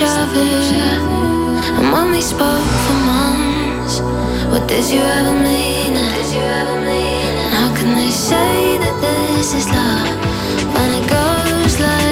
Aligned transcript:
deja 0.00 0.24
vu. 0.32 0.40
And 1.78 1.92
when 1.92 2.10
we 2.10 2.20
spoke 2.22 2.70
for 2.84 2.98
months, 3.12 4.00
what 4.50 4.66
did 4.66 4.88
you 4.90 5.00
ever 5.00 5.34
mean? 5.34 5.94
How 7.56 7.74
can 7.76 7.94
they 7.94 8.10
say 8.10 8.78
that 8.78 8.96
this 9.00 9.52
is 9.54 9.66
love 9.68 10.16
when 10.74 10.90
it 10.94 11.06
goes 11.08 11.78
like 11.78 12.09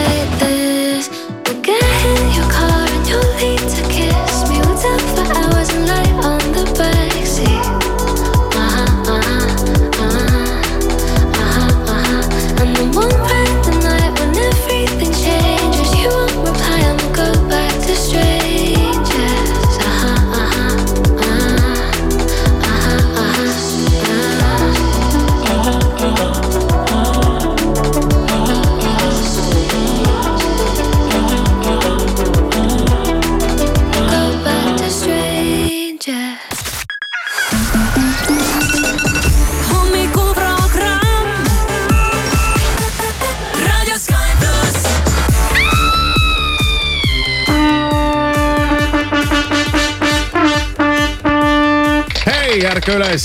ärka 52.89 53.05
üles, 53.05 53.25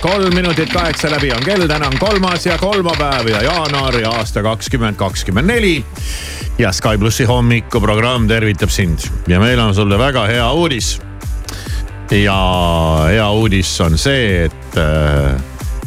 kolm 0.00 0.34
minutit 0.34 0.70
kaheksa 0.72 1.10
läbi 1.10 1.32
on 1.32 1.42
kell, 1.44 1.66
täna 1.68 1.88
on 1.90 1.98
kolmas 2.00 2.46
ja 2.46 2.56
kolmapäev 2.58 3.28
ja 3.28 3.42
jaanuar 3.44 3.94
ja 4.00 4.10
aasta 4.10 4.42
kakskümmend 4.42 4.96
kakskümmend 4.96 5.46
neli. 5.46 5.84
ja 6.58 6.72
Sky 6.72 6.98
plussi 6.98 7.24
hommikuprogramm 7.24 8.28
tervitab 8.28 8.70
sind 8.70 8.98
ja 9.28 9.40
meil 9.40 9.58
on 9.60 9.74
sulle 9.74 9.98
väga 9.98 10.26
hea 10.26 10.52
uudis. 10.52 11.00
ja 12.10 12.36
hea 13.08 13.30
uudis 13.30 13.80
on 13.80 13.98
see, 13.98 14.44
et 14.44 14.78
äh, 14.80 15.36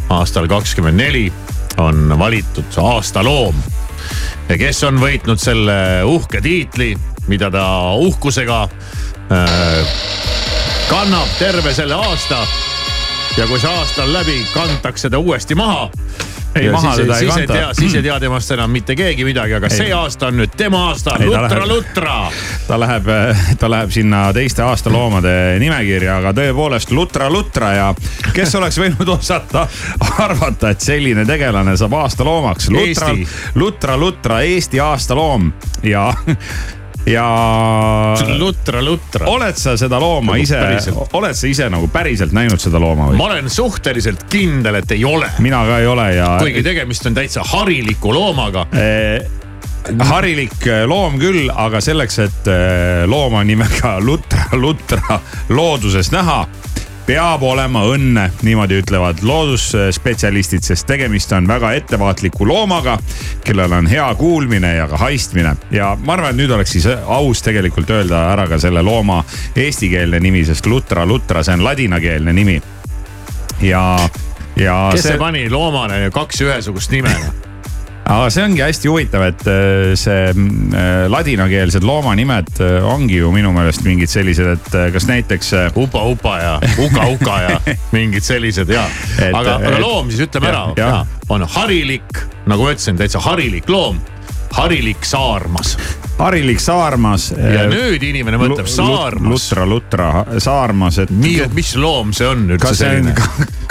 aastal 0.10 0.48
kakskümmend 0.48 0.98
neli 0.98 1.34
on 1.78 2.20
valitud 2.20 2.78
aasta 2.78 3.24
loom. 3.24 3.56
ja 4.50 4.58
kes 4.58 4.84
on 4.84 5.02
võitnud 5.02 5.42
selle 5.42 6.04
uhke 6.04 6.42
tiitli, 6.42 6.94
mida 7.28 7.50
ta 7.52 7.66
uhkusega 7.96 8.62
äh, 9.34 9.98
kannab 10.90 11.38
terve 11.40 11.74
selle 11.74 11.96
aasta. 11.96 12.46
Ja 13.38 13.48
kui 13.48 13.60
see 13.60 13.72
aasta 13.72 14.04
on 14.04 14.14
läbi, 14.14 14.40
kantakse 14.54 15.10
ta 15.10 15.18
uuesti 15.20 15.56
maha. 15.56 15.90
Ei, 16.56 16.70
maha 16.72 16.94
siis, 16.96 17.02
teda 17.02 17.16
ei 17.18 17.20
siis 17.20 17.34
kanta. 17.36 17.54
tea, 17.54 17.74
siis 17.76 17.96
ei 17.96 18.04
tea 18.06 18.16
temast 18.20 18.52
enam 18.56 18.72
mitte 18.72 18.96
keegi 18.96 19.26
midagi, 19.28 19.54
aga 19.58 19.68
ei. 19.68 19.76
see 19.76 19.90
aasta 19.94 20.30
on 20.30 20.38
nüüd 20.40 20.54
tema 20.56 20.86
aasta, 20.88 21.18
Ei, 21.20 21.28
ta 21.28 21.42
lutra, 21.42 21.50
läheb- 21.58 21.68
lutra. 21.74 22.14
ta 22.68 22.78
läheb, 22.80 23.10
ta 23.60 23.70
läheb 23.74 23.92
sinna 23.92 24.22
teiste 24.34 24.64
aastaloomade 24.64 25.34
nimekirja, 25.60 26.16
aga 26.22 26.32
tõepoolest 26.38 26.96
Lutra 26.96 27.28
Lutra 27.30 27.74
ja 27.76 27.90
kes 28.34 28.56
oleks 28.56 28.80
võinud 28.80 29.12
osata 29.18 29.66
arvata, 30.24 30.72
et 30.72 30.80
selline 30.82 31.26
tegelane 31.28 31.76
saab 31.78 31.94
aastaloomaks. 32.00 32.70
Lutra 32.72 33.12
Eesti., 33.12 33.28
Lutra 33.60 33.98
Lutra, 34.00 34.40
Eesti 34.48 34.80
aastaloom 34.80 35.52
ja, 35.84 36.08
ja. 37.06 38.16
lutra, 38.38 38.82
lutra. 38.82 39.28
oled 39.30 39.58
sa 39.58 39.76
seda 39.78 40.00
looma 40.02 40.36
Nagu 40.36 40.44
ise 40.44 40.92
oled 41.14 41.38
sa 41.38 41.48
ise 41.48 41.70
nagu 41.70 41.90
päriselt 41.94 42.34
näinud 42.36 42.62
seda 42.62 42.82
looma 42.82 43.12
või? 43.12 43.20
ma 43.20 43.30
olen 43.30 43.50
suhteliselt 43.50 44.26
kindel, 44.32 44.82
et 44.82 44.96
ei 44.96 45.06
ole, 45.06 45.30
mina 45.44 45.62
ka 45.68 45.80
ei 45.84 45.90
ole 45.90 46.10
ja. 46.16 46.36
kuigi 46.42 46.64
tegemist 46.66 47.06
on 47.06 47.18
täitsa 47.18 47.44
hariliku 47.46 48.14
loomaga. 48.14 48.66
Eh, 48.74 49.26
harilik 50.10 50.68
eh, 50.68 50.84
loom 50.90 51.20
küll, 51.22 51.50
aga 51.52 51.82
selleks, 51.84 52.20
et 52.26 52.50
eh, 52.52 53.04
looma 53.10 53.44
nimega 53.46 53.98
Lutra, 54.08 54.48
Lutra 54.58 55.20
looduses 55.50 56.12
näha, 56.14 56.44
peab 57.06 57.44
olema 57.46 57.84
õnne, 57.86 58.26
niimoodi 58.46 58.80
ütlevad 58.82 59.22
loodusspetsialistid, 59.26 60.66
sest 60.66 60.88
tegemist 60.90 61.32
on 61.38 61.48
väga 61.48 61.74
ettevaatliku 61.78 62.48
loomaga, 62.50 62.98
kellel 63.46 63.74
on 63.78 63.88
hea 63.90 64.08
kuulmine 64.18 64.76
ja 64.76 64.88
ka 64.90 64.98
haistmine. 64.98 65.56
ja 65.72 65.94
ma 66.02 66.14
arvan, 66.14 66.34
et 66.34 66.42
nüüd 66.42 66.52
oleks 66.56 66.76
siis 66.78 66.88
aus 66.90 67.44
tegelikult 67.46 67.90
öelda 67.90 68.26
ära 68.34 68.48
ka 68.50 68.60
selle 68.62 68.82
looma 68.82 69.24
eestikeelne 69.56 70.20
nimi, 70.20 70.46
sest 70.46 70.66
Lutra, 70.66 71.06
Lutra, 71.06 71.44
see 71.44 71.54
on 71.54 71.64
ladinakeelne 71.64 72.34
nimi. 72.34 72.62
ja, 73.62 73.84
ja 74.56 74.78
kes 74.92 75.04
see, 75.04 75.12
see 75.12 75.22
pani 75.22 75.50
loomale 75.50 76.10
kaks 76.14 76.42
ühesugust 76.48 76.92
nime? 76.92 77.14
Aga 78.06 78.30
see 78.34 78.44
ongi 78.46 78.62
hästi 78.62 78.90
huvitav, 78.92 79.26
et 79.26 79.44
äh, 79.50 79.94
see 79.98 80.30
äh, 80.30 81.06
ladinakeelsed 81.12 81.86
loomanimed 81.88 82.62
äh, 82.62 82.86
ongi 82.86 83.20
ju 83.22 83.32
minu 83.34 83.54
meelest 83.56 83.86
mingid 83.88 84.12
sellised, 84.12 84.52
et 84.56 84.78
kas 84.94 85.08
näiteks 85.10 85.54
äh, 85.58 85.80
upa, 85.82 86.04
upa 86.14 86.38
ja 86.42 86.56
uka, 86.86 87.08
uka 87.16 87.38
ja 87.42 87.60
mingid 87.96 88.26
sellised 88.26 88.70
ja, 88.70 88.86
aga, 89.32 89.58
aga 89.58 89.78
loom 89.82 90.14
siis 90.14 90.28
ütleme 90.28 90.52
ära 90.54 90.66
jah,, 90.78 90.98
jah. 91.00 91.30
on 91.34 91.48
harilik, 91.58 92.26
nagu 92.46 92.68
ma 92.68 92.76
ütlesin, 92.76 93.00
täitsa 93.02 93.24
harilik 93.26 93.70
loom, 93.74 94.02
harilik 94.54 95.06
saarmas 95.06 95.76
harilik 96.18 96.60
saarmas. 96.62 97.30
ja 97.36 97.66
nüüd 97.70 98.04
inimene 98.04 98.40
mõtleb 98.40 98.70
saarmas. 98.72 99.50
Lutra, 99.50 99.66
Lutra 99.68 100.10
saarmas, 100.42 101.00
et. 101.04 101.12
nii, 101.12 101.40
et 101.46 101.56
mis 101.56 101.74
loom 101.80 102.14
see 102.16 102.28
on 102.30 102.46
üldse 102.50 102.64
kas 102.64 102.82
selline?, 102.84 103.16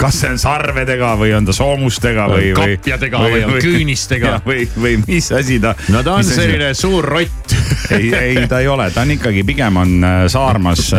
kas 0.01 0.19
see 0.21 0.33
on 0.33 0.41
sarvedega 0.41 1.13
või 1.19 1.33
on 1.37 1.47
ta 1.47 1.55
soomustega 1.55 2.27
või, 2.31 2.51
või. 2.51 2.75
Kapjadega 2.77 3.23
või 3.25 3.45
on 3.47 3.55
küünistega. 3.63 4.35
või, 4.49 4.67
või 4.77 4.99
mis 5.07 5.31
asi 5.35 5.59
ta. 5.63 5.75
no 5.93 6.03
ta 6.05 6.19
on 6.19 6.27
selline 6.27 6.73
suur 6.77 7.07
rott. 7.15 7.55
ei, 7.95 8.11
ei 8.13 8.45
ta 8.49 8.61
ei 8.63 8.69
ole, 8.71 8.89
ta 8.93 9.05
on 9.05 9.15
ikkagi 9.15 9.45
pigem 9.47 9.81
on 9.81 9.97
äh, 10.03 10.19
saarmas, 10.31 10.89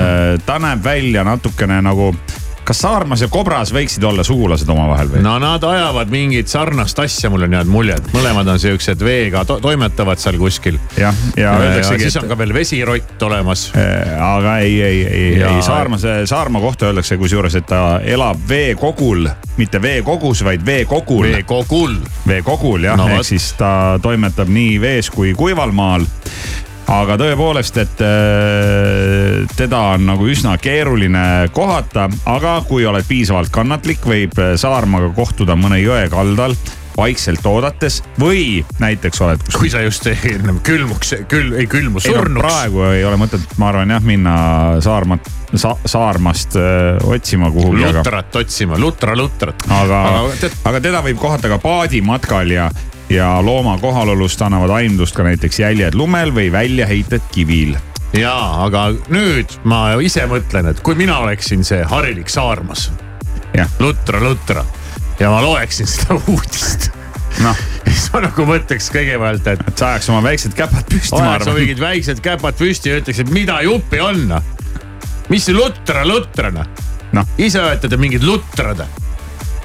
ta 0.47 0.59
näeb 0.63 0.83
välja 0.85 1.25
natukene 1.27 1.79
nagu, 1.85 2.13
kas 2.67 2.81
saarmas 2.83 3.23
ja 3.23 3.29
kobras 3.31 3.71
võiksid 3.75 4.05
olla 4.09 4.25
sugulased 4.27 4.69
omavahel 4.73 5.11
või? 5.13 5.23
no 5.25 5.37
nad 5.43 5.63
ajavad 5.65 6.11
mingit 6.11 6.51
sarnast 6.51 6.99
asja, 6.99 7.31
mul 7.31 7.47
on 7.47 7.55
jäänud 7.57 7.71
mulje, 7.73 7.99
et 8.01 8.11
mõlemad 8.15 8.49
on 8.51 8.59
siuksed 8.63 9.03
veega 9.07 9.45
to 9.49 9.59
toimetavad 9.63 10.19
seal 10.23 10.39
kuskil. 10.41 10.79
jah, 10.99 11.15
ja 11.37 11.47
ja, 11.47 11.53
ja 11.53 11.71
öeldaksegi, 11.71 12.09
siis 12.09 12.19
on 12.21 12.27
et 12.27 12.33
ka 12.35 12.39
veel 12.39 12.55
vesirott 12.57 13.23
olemas. 13.29 13.67
Äh, 13.79 14.17
aga 14.23 14.59
ei, 14.65 14.83
ei, 14.83 15.01
ei, 15.07 15.39
Ja- 15.39 15.55
ei 15.57 15.63
Saarmase, 15.63 16.19
Saarma 16.27 16.61
kohta 16.61 16.87
öeldakse 16.91 17.17
kusjuures, 17.17 17.55
et 17.55 17.67
ta 17.67 18.01
elab 18.05 18.41
veekogul, 18.49 19.29
mitte 19.57 19.83
veekogus, 19.83 20.45
vaid 20.45 20.67
veekogul. 20.67 21.31
veekogul. 21.33 21.97
veekogul 22.27 22.85
jah 22.85 22.97
No 22.97 23.09
ehk 23.09 23.25
siis 23.29 23.53
ta 23.59 23.99
toimetab 24.03 24.49
nii 24.49 24.81
vees 24.81 25.11
kui 25.11 25.35
kuival 25.35 25.73
maal 25.73 26.07
aga 26.93 27.19
tõepoolest, 27.21 27.79
et 27.83 28.03
äh, 28.05 29.44
teda 29.59 29.83
on 29.97 30.06
nagu 30.12 30.27
üsna 30.31 30.56
keeruline 30.62 31.27
kohata, 31.56 32.09
aga 32.31 32.59
kui 32.69 32.87
oled 32.87 33.06
piisavalt 33.09 33.53
kannatlik, 33.55 34.06
võib 34.06 34.37
äh, 34.38 34.55
Saarmaga 34.61 35.11
kohtuda 35.17 35.59
mõne 35.59 35.81
jõe 35.83 36.06
kaldal 36.12 36.56
vaikselt 36.97 37.44
oodates 37.47 38.00
või 38.21 38.65
näiteks 38.81 39.21
oled 39.21 39.43
kus 39.44 39.59
kui 39.61 39.71
sa 39.73 39.83
just 39.85 40.06
ennem 40.09 40.62
külmuks, 40.65 41.12
küll 41.29 41.53
ei 41.59 41.69
külmu, 41.69 42.00
ei 42.00 42.12
no 42.12 42.23
surnuks. 42.23 42.47
praegu 42.47 42.85
ei 42.88 43.05
ole 43.05 43.19
mõtet, 43.21 43.44
ma 43.61 43.69
arvan 43.69 43.93
jah, 43.93 44.05
minna 44.06 44.37
Saarmat 44.85 45.29
sa,, 45.53 45.75
Saarmast 45.85 46.56
öö, 46.56 46.97
otsima 47.12 47.50
kuhugi, 47.53 47.85
aga, 47.85 48.00
lutrat 48.00 48.41
otsima, 48.41 48.81
lutra, 48.81 49.17
lutrat. 49.19 49.67
aga 49.69 50.03
aga 50.23 50.37
tead, 50.41 50.61
aga 50.73 50.83
teda 50.88 51.05
võib 51.05 51.21
kohata 51.21 51.53
ka 51.53 51.61
paadimatkal 51.62 52.56
ja, 52.56 52.71
ja 53.11 53.43
looma 53.43 53.79
kohalolust 53.79 54.43
annavad 54.43 54.70
aimdust 54.70 55.17
ka 55.17 55.26
näiteks 55.26 55.61
jäljed 55.61 55.94
lumel 55.94 56.32
või 56.35 56.50
väljaheited 56.53 57.23
kivil. 57.35 57.76
jaa, 58.17 58.64
aga 58.64 58.88
nüüd 59.12 59.58
ma 59.64 59.94
ise 60.03 60.26
mõtlen, 60.31 60.70
et 60.70 60.81
kui 60.81 60.94
mina 60.99 61.19
oleksin 61.23 61.64
see 61.64 61.85
harilik 61.85 62.29
saarmas, 62.32 62.91
lutra, 63.79 64.20
lutra 64.23 64.64
ja 65.20 65.31
ma 65.31 65.41
loeksin 65.44 65.87
seda 65.91 66.19
uudist, 66.32 66.91
noh, 67.44 67.64
siis 67.87 68.08
ma 68.14 68.25
nagu 68.26 68.49
mõtleks 68.49 68.91
kõigepealt, 68.94 69.47
et 69.55 69.64
et 69.67 69.79
sa 69.79 69.94
ajaks 69.94 70.11
oma 70.12 70.23
väiksed 70.26 70.56
käpad 70.59 70.91
püsti, 70.91 71.14
ma 71.17 71.37
oleks 71.37 71.47
arvan. 71.47 71.61
mingid 71.61 71.82
väiksed 71.82 72.23
käpad 72.25 72.59
püsti 72.59 72.93
ja 72.93 73.00
ütleks, 73.00 73.23
et 73.23 73.32
mida 73.35 73.61
juppi 73.67 74.02
on. 74.02 74.38
mis 75.31 75.49
lutra, 75.55 76.06
lutrana? 76.06 76.67
noh, 77.17 77.35
ise 77.38 77.62
olete 77.62 77.88
te 77.88 77.97
mingid 78.00 78.26
lutrad. 78.26 78.82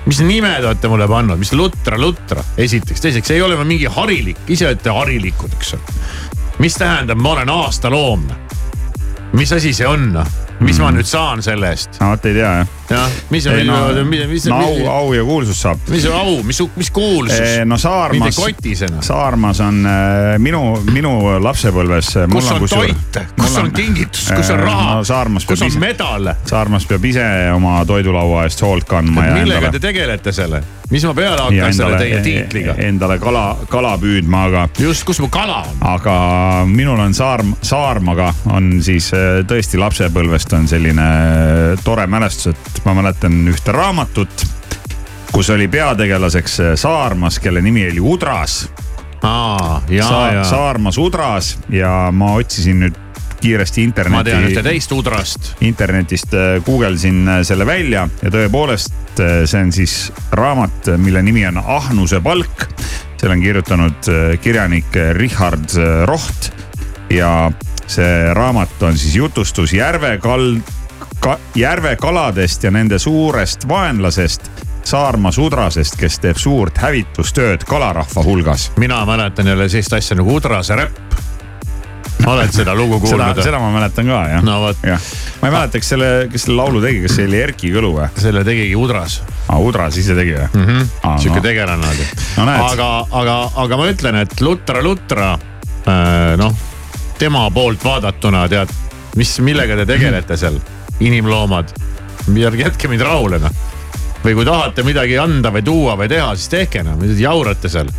Mis 0.06 0.22
nimed 0.26 0.66
olete 0.66 0.90
mulle 0.90 1.08
pannud, 1.08 1.40
mis 1.40 1.54
lutra, 1.54 2.00
lutra, 2.00 2.44
esiteks, 2.58 3.02
teiseks 3.02 3.32
ei 3.36 3.42
ole 3.42 3.58
ma 3.60 3.66
mingi 3.68 3.90
harilik, 3.90 4.40
ise 4.50 4.70
olete 4.70 4.94
harilikud, 4.94 5.58
eks 5.60 5.76
ole. 5.78 5.98
mis 6.60 6.78
tähendab, 6.78 7.22
ma 7.22 7.36
olen 7.36 7.50
aastaloom? 7.50 8.26
mis 9.38 9.54
asi 9.54 9.74
see 9.74 9.88
on? 9.88 10.24
Mis 10.62 10.80
ma 10.82 10.92
nüüd 10.94 11.08
saan 11.10 11.42
selle 11.46 11.72
eest? 11.74 11.98
no 12.02 12.12
vot 12.14 12.26
ei 12.30 12.36
tea 12.38 12.52
jah. 12.62 12.74
jah, 12.92 13.16
mis, 13.34 13.48
ei 13.50 13.66
no, 13.68 13.78
mis, 14.08 14.26
mis, 14.30 14.48
no 14.52 14.60
au, 14.66 14.88
au 14.92 15.14
ja 15.16 15.24
kuulsus 15.26 15.62
saab. 15.64 15.82
mis 15.92 16.06
au, 16.06 16.36
mis, 16.48 16.62
mis 16.76 16.92
kuulsus? 16.94 17.40
no 17.66 17.78
Saarmas 17.82 18.30
mitte, 18.30 18.42
kotisena. 18.42 19.02
Saarmas 19.06 19.62
on 19.66 19.82
äh, 19.86 20.36
minu, 20.40 20.62
minu 20.92 21.16
lapsepõlves. 21.44 22.14
kus 22.32 22.52
on 22.54 22.68
toit, 22.70 23.22
kus 23.40 23.58
on 23.62 23.72
kingitus, 23.76 24.30
kus 24.36 24.54
on 24.54 24.62
raha 24.62 25.00
no,, 25.02 25.46
kus 25.48 25.62
on 25.62 25.72
ise, 25.72 25.82
medal? 25.82 26.34
Saarmas 26.50 26.86
peab 26.90 27.10
ise 27.10 27.26
oma 27.56 27.80
toidulaua 27.88 28.46
eest 28.50 28.62
hoolt 28.66 28.90
kandma 28.90 29.32
millega 29.32 29.62
endale 29.62 29.72
te 29.72 29.84
tegelete 29.88 30.36
selle? 30.36 30.62
mis 30.92 31.06
ma 31.08 31.14
peale 31.16 31.42
hakkan 31.42 31.74
selle 31.74 32.00
teie 32.02 32.20
tiitliga? 32.26 32.76
endale 32.84 33.18
kala, 33.22 33.46
kala 33.72 33.94
püüdma, 34.02 34.46
aga, 34.50 34.66
just, 34.80 35.06
kus 35.08 35.22
mu 35.24 35.30
kala 35.32 35.62
on? 35.64 35.82
aga 35.94 36.16
minul 36.70 37.00
on 37.00 37.16
Saar, 37.16 37.44
Saarmaga 37.66 38.32
on 38.52 38.74
siis 38.84 39.12
äh, 39.16 39.42
tõesti 39.48 39.80
lapsepõlvest 39.82 40.51
on 40.54 40.68
selline 40.68 41.02
äh, 41.04 41.84
tore 41.84 42.08
mälestus, 42.08 42.54
et 42.56 42.82
ma 42.86 42.96
mäletan 42.98 43.36
ühte 43.52 43.74
raamatut, 43.76 44.46
kus 45.32 45.50
oli 45.54 45.68
peategelaseks 45.72 46.60
äh, 46.60 46.74
Saarmas, 46.80 47.40
kelle 47.40 47.62
nimi 47.62 47.86
oli 47.90 48.00
Udras 48.00 48.66
aa, 49.24 49.82
ja, 49.90 50.08
Sa 50.08 50.26
ja. 50.34 50.44
Saarmas 50.44 50.98
Udras 50.98 51.56
ja 51.70 52.10
ma 52.12 52.34
otsisin 52.40 52.86
nüüd 52.86 53.00
kiiresti 53.42 53.88
ma 54.10 54.22
tean 54.24 54.44
ühte 54.46 54.60
interneti, 54.60 54.64
teist 54.70 54.92
udrast. 54.94 55.52
internetist 55.66 56.34
äh, 56.38 56.58
guugeldasin 56.66 57.30
selle 57.48 57.66
välja 57.66 58.08
ja 58.22 58.34
tõepoolest 58.34 59.00
see 59.22 59.60
on 59.60 59.74
siis 59.76 59.96
raamat, 60.32 60.94
mille 60.98 61.22
nimi 61.22 61.44
on 61.50 61.58
Ahnuse 61.60 62.22
palk. 62.24 62.68
selle 63.18 63.36
on 63.36 63.42
kirjutanud 63.42 64.08
kirjanik 64.42 64.96
Richard 65.18 65.76
Roht 66.06 66.52
ja 67.10 67.52
see 67.92 68.34
raamat 68.34 68.84
on 68.88 68.98
siis 68.98 69.16
jutustus 69.16 69.74
järve 69.74 70.18
kald- 70.24 70.62
ka,, 71.20 71.38
järve 71.56 71.96
kaladest 71.96 72.64
ja 72.64 72.72
nende 72.72 73.00
suurest 73.00 73.68
vaenlasest 73.68 74.52
Saarma 74.82 75.30
sudrasest, 75.32 75.94
kes 75.94 76.16
teeb 76.24 76.40
suurt 76.42 76.80
hävitustööd 76.82 77.68
kalarahva 77.70 78.24
hulgas 78.26 78.72
mina 78.82 79.04
mäletan 79.06 79.48
jälle 79.48 79.70
sellist 79.70 79.94
asja 79.94 80.18
nagu 80.18 80.36
udrase 80.36 80.76
räpp. 80.76 81.20
oled 82.26 82.54
seda 82.54 82.74
lugu 82.76 83.00
kuulnud? 83.00 83.44
seda 83.44 83.60
ma 83.62 83.70
mäletan 83.72 84.10
ka 84.10 84.24
jah 84.30 84.42
no 84.46 84.58
vot, 84.62 84.82
ma 85.42 85.52
ei 85.52 85.54
mäleta, 85.54 85.82
kas 85.82 85.94
selle, 85.94 86.10
kes 86.32 86.48
selle 86.48 86.58
laulu 86.58 86.82
tegi, 86.82 87.04
kas 87.06 87.16
see 87.20 87.28
oli 87.30 87.42
Erki 87.44 87.72
Kõlu 87.76 87.94
või? 88.00 88.10
selle 88.18 88.44
tegigi 88.48 88.76
udras 88.76 89.22
aa, 89.48 89.60
Udras 89.62 90.02
ise 90.02 90.18
tegi 90.18 90.34
või 90.34 90.50
mm? 90.50 90.66
-hmm. 90.66 91.22
sihuke 91.22 91.40
no. 91.40 91.46
tegelane 91.46 91.94
oli 91.94 92.10
No 92.42 92.50
aga, 92.50 92.90
aga, 93.22 93.38
aga 93.66 93.78
ma 93.78 93.88
ütlen, 93.94 94.22
et 94.26 94.42
Lutra, 94.42 94.82
Lutra 94.82 95.32
äh, 95.86 96.38
noh, 96.42 96.71
tema 97.22 97.44
poolt 97.54 97.84
vaadatuna 97.86 98.48
tead, 98.50 98.72
mis, 99.20 99.36
millega 99.46 99.76
te 99.78 99.86
tegelete 99.86 100.38
seal, 100.42 100.56
inimloomad. 101.06 101.70
jätke 102.58 102.88
mind 102.90 103.02
rahule 103.06 103.38
noh. 103.42 103.52
või 104.24 104.34
kui 104.38 104.46
tahate 104.46 104.84
midagi 104.86 105.18
anda 105.22 105.52
või 105.54 105.62
tuua 105.66 105.98
või 106.00 106.10
teha, 106.10 106.32
siis 106.36 106.50
tehke 106.50 106.82
noh, 106.84 106.98
jaurate 107.20 107.70
seal. 107.70 107.92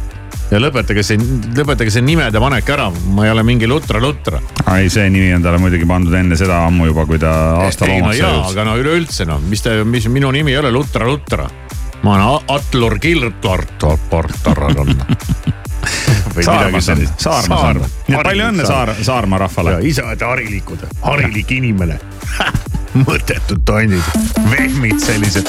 ja 0.50 0.58
lõpetage 0.58 1.04
see, 1.06 1.19
lõpetage 1.54 1.94
see 1.94 2.02
nimede 2.02 2.40
panek 2.42 2.74
ära, 2.74 2.90
ma 3.14 3.26
ei 3.26 3.30
ole 3.30 3.46
mingi 3.46 3.70
Lutra, 3.70 4.00
Lutra. 4.02 4.42
ei, 4.74 4.90
see 4.90 5.06
nimi 5.10 5.30
on 5.34 5.42
talle 5.46 5.62
muidugi 5.62 5.86
pandud 5.86 6.19
enne 6.19 6.36
seda 6.36 6.64
ammu 6.66 6.90
juba, 6.90 7.06
kui 7.06 7.22
ta 7.22 7.32
aasta 7.62 7.86
no 7.86 7.94
loomasse 7.94 8.24
jõudis. 8.24 8.50
aga 8.50 8.66
no 8.66 8.76
üleüldse 8.82 9.28
noh, 9.30 9.38
mis 9.46 9.62
te, 9.62 9.84
mis 9.84 10.10
minu 10.10 10.34
nimi 10.34 10.50
ei 10.50 10.58
ole 10.64 10.74
Lutra, 10.74 11.06
Lutra. 11.06 11.46
ma 12.02 12.19
olen 12.19 12.50
Atlur 12.58 12.98
Kiltortortortaradon. 12.98 14.96
Saarmas 14.98 15.46
on, 15.46 15.58
Saarmas 16.43 16.89
on. 16.89 17.82
nii 18.08 18.17
et 18.17 18.22
palju 18.24 18.44
õnne 18.51 18.67
Saar, 18.67 18.94
Saarmaa 19.03 19.39
rahvale 19.44 19.77
ja. 19.77 19.81
isad 19.93 20.22
harilikud, 20.27 20.84
harilik 21.03 21.51
inimene. 21.58 21.98
mõttetud 23.06 23.62
tonnid, 23.65 24.05
vehmid 24.51 25.01
sellised. 25.01 25.48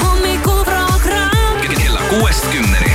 hommikuprogramm 0.00 1.60
kella 1.64 2.00
kuuest 2.10 2.46
kümneni. 2.52 2.92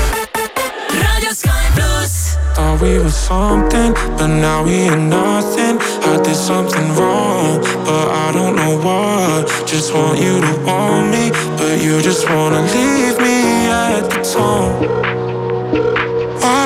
Raadio 1.01 1.33
Sky 1.33 1.71
pluss. 1.75 2.37
Thought 2.55 2.81
we 2.81 2.99
were 2.99 3.09
something, 3.09 3.93
but 4.17 4.27
now 4.27 4.63
we 4.63 4.87
ain't 4.89 5.09
nothing. 5.09 5.79
I 6.05 6.21
did 6.23 6.35
something 6.35 6.95
wrong, 6.95 7.59
but 7.85 8.07
I 8.09 8.31
don't 8.33 8.55
know 8.55 8.77
what. 8.77 9.49
Just 9.67 9.93
want 9.93 10.19
you 10.19 10.39
to 10.41 10.53
want 10.65 11.09
me, 11.11 11.31
but 11.57 11.83
you 11.83 12.01
just 12.01 12.29
wanna 12.29 12.61
leave 12.61 13.17
me 13.19 13.67
at 13.67 14.09
the 14.09 14.21
tone. 14.23 15.24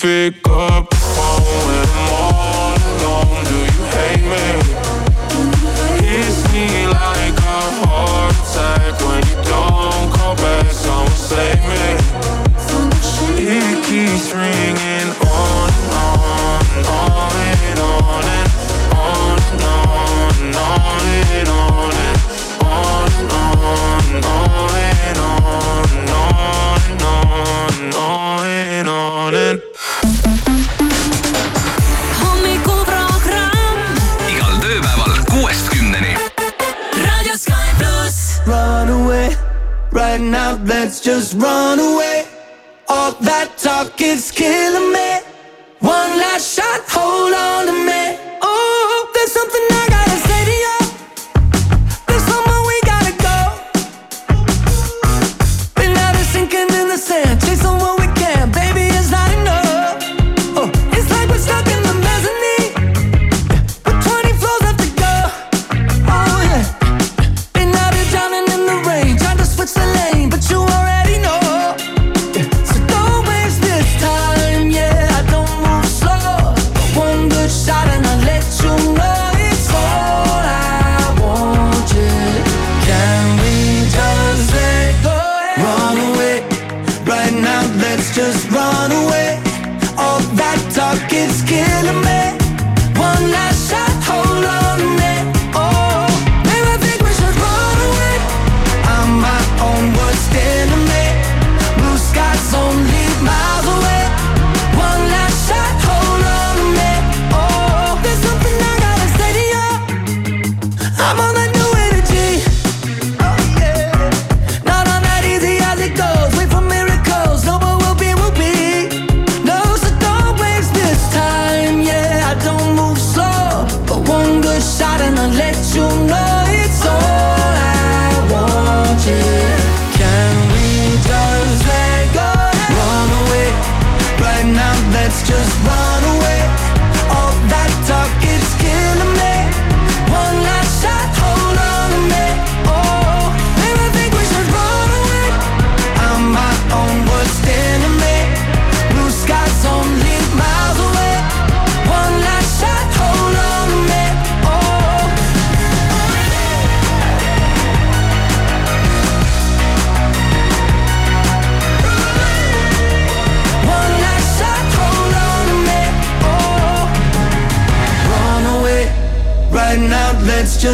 fake. 0.00 0.39
Just 41.02 41.34
run 41.34 41.78
away. 41.78 42.26
All 42.88 43.12
that 43.12 43.56
talk 43.56 44.00
is 44.00 44.30
killing 44.30 44.92
me. 44.92 45.10
One 45.80 46.18
last 46.18 46.56
shot, 46.56 46.82
hold 46.88 47.34
on 47.34 47.49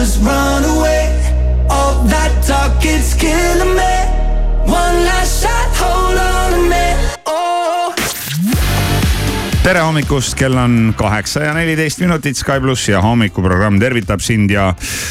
just 0.07 0.25
run 0.25 0.65
away. 0.65 1.11
All 1.69 1.95
that 2.09 2.33
talk 2.47 2.85
is 2.85 3.15
killing 3.15 3.75
me. 3.75 3.95
One 4.67 5.05
last 5.05 5.43
shot, 5.43 5.71
hold 5.81 6.19
on 6.19 6.55
a 6.55 6.63
minute. 6.63 7.19
Oh. 7.27 7.95
tere 9.63 9.81
hommikust, 9.81 10.37
kell 10.39 10.55
on 10.57 10.95
kaheksa 10.97 11.41
ja 11.43 11.55
neliteist 11.55 11.99
minutit 11.99 12.37
Sky 12.39 12.61
pluss 12.63 12.89
ja 12.89 13.01
hommikuprogramm 13.03 13.81
tervitab 13.83 14.23
sind 14.23 14.51
ja 14.51 14.69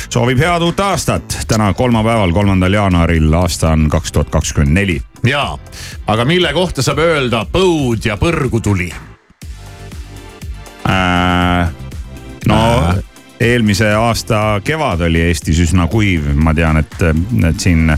soovib 0.10 0.40
head 0.40 0.64
uut 0.64 0.80
aastat. 0.80 1.38
täna 1.48 1.74
kolmapäeval, 1.74 2.32
kolmandal 2.32 2.74
jaanuaril, 2.74 3.34
aasta 3.34 3.74
on 3.76 3.90
kaks 3.90 4.12
tuhat 4.12 4.30
kakskümmend 4.30 4.80
neli. 4.80 5.02
jaa, 5.28 5.58
aga 6.08 6.26
mille 6.26 6.54
kohta 6.54 6.82
saab 6.82 7.04
öelda 7.04 7.44
põud 7.52 8.08
ja 8.08 8.16
põrgu 8.22 8.62
tuli? 8.64 8.88
Äh, 10.88 11.68
no 12.48 12.62
eelmise 13.40 13.90
aasta 13.94 14.62
kevad 14.64 15.02
oli 15.08 15.22
Eestis 15.28 15.60
üsna 15.66 15.88
kuiv, 15.92 16.28
ma 16.40 16.54
tean, 16.56 16.80
et, 16.82 16.96
et 17.50 17.60
siin 17.60 17.92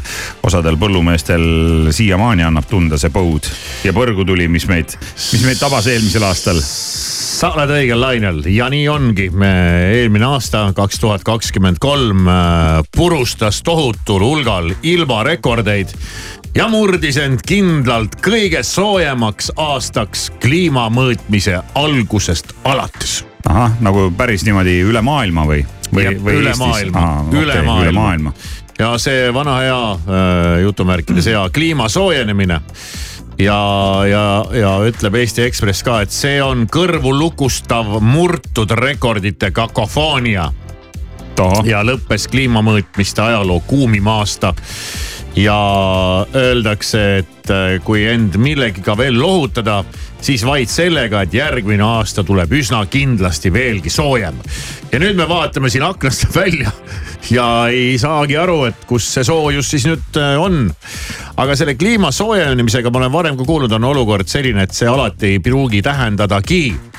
osadel 0.45 0.77
põllumeestel 0.81 1.91
siiamaani 1.93 2.47
annab 2.47 2.69
tunda 2.69 2.97
see 2.97 3.13
põud 3.13 3.49
ja 3.85 3.93
põrgutuli, 3.95 4.47
mis 4.51 4.67
meid, 4.69 4.97
mis 4.97 5.45
meid 5.45 5.61
tabas 5.61 5.89
eelmisel 5.91 6.25
aastal. 6.27 6.61
sa 7.37 7.51
oled 7.53 7.69
õigel 7.69 8.01
lainel 8.01 8.41
ja 8.49 8.69
nii 8.73 8.87
ongi. 8.89 9.29
me 9.29 9.51
eelmine 9.99 10.25
aasta, 10.25 10.71
kaks 10.75 10.99
tuhat 10.99 11.23
kakskümmend 11.27 11.77
kolm 11.79 12.25
purustas 12.95 13.61
tohutul 13.61 14.25
hulgal 14.25 14.73
ilmarekordeid 14.81 15.93
ja 16.57 16.67
murdis 16.67 17.21
end 17.21 17.45
kindlalt 17.45 18.17
kõige 18.25 18.63
soojemaks 18.65 19.53
aastaks 19.55 20.31
kliima 20.41 20.89
mõõtmise 20.89 21.61
algusest 21.77 22.55
alates 22.65 23.21
ahah, 23.49 23.75
nagu 23.83 24.09
päris 24.17 24.45
niimoodi 24.47 24.79
üle 24.87 25.01
maailma 25.05 25.47
või, 25.47 25.63
või, 25.93 26.13
või 26.19 26.39
üle 26.41 26.53
Eestis? 26.53 26.63
maailma, 26.65 27.03
Aa, 27.03 27.19
okei, 27.25 27.41
üle 27.41 27.53
üle 27.57 27.65
maailma. 27.65 28.01
maailma. 28.01 28.33
ja 28.79 28.93
see 29.01 29.27
vana 29.33 29.59
hea 29.63 29.81
äh, 29.91 30.61
jutumärkides 30.65 31.31
hea 31.31 31.43
kliima 31.53 31.89
soojenemine 31.89 32.61
ja, 33.39 33.59
ja, 34.09 34.23
ja 34.53 34.71
ütleb 34.87 35.19
Eesti 35.21 35.45
Ekspress 35.47 35.85
ka, 35.85 36.01
et 36.05 36.13
see 36.13 36.39
on 36.43 36.67
kõrvulukustav 36.71 37.99
murtud 38.03 38.73
rekordite 38.77 39.51
kakofoonia 39.55 40.49
ja 41.67 41.83
lõppes 41.85 42.25
kliimamõõtmiste 42.31 43.21
ajaloo 43.21 43.59
kuumim 43.67 44.07
aasta. 44.09 44.55
Ja 45.37 46.25
öeldakse, 46.35 47.01
et 47.21 47.51
äh, 47.53 47.77
kui 47.85 48.03
end 48.09 48.37
millegiga 48.41 48.95
veel 48.97 49.19
lohutada, 49.19 49.83
siis 50.21 50.43
vaid 50.45 50.69
sellega, 50.71 51.21
et 51.23 51.35
järgmine 51.37 51.85
aasta 51.85 52.23
tuleb 52.25 52.51
üsna 52.57 52.81
kindlasti 52.89 53.53
veelgi 53.53 53.93
soojem. 53.93 54.41
ja 54.91 54.99
nüüd 54.99 55.17
me 55.19 55.27
vaatame 55.29 55.69
siin 55.69 55.85
aknast 55.85 56.27
välja 56.35 56.71
ja 57.29 57.47
ei 57.69 57.97
saagi 58.01 58.37
aru, 58.37 58.63
et 58.71 58.85
kus 58.89 59.07
see 59.13 59.23
soojus 59.27 59.69
siis 59.75 59.85
nüüd 59.89 60.21
äh, 60.21 60.35
on. 60.41 60.71
aga 61.37 61.55
selle 61.55 61.77
kliima 61.77 62.11
soojenemisega 62.11 62.89
ma 62.89 63.03
olen 63.03 63.13
varem 63.13 63.37
ka 63.37 63.45
kuulnud, 63.45 63.71
on 63.71 63.91
olukord 63.93 64.27
selline, 64.27 64.65
et 64.65 64.73
see 64.73 64.89
alati 64.89 65.35
ei 65.35 65.43
pruugi 65.43 65.83
tähendadagi 65.85 66.63
äh, 66.73 66.96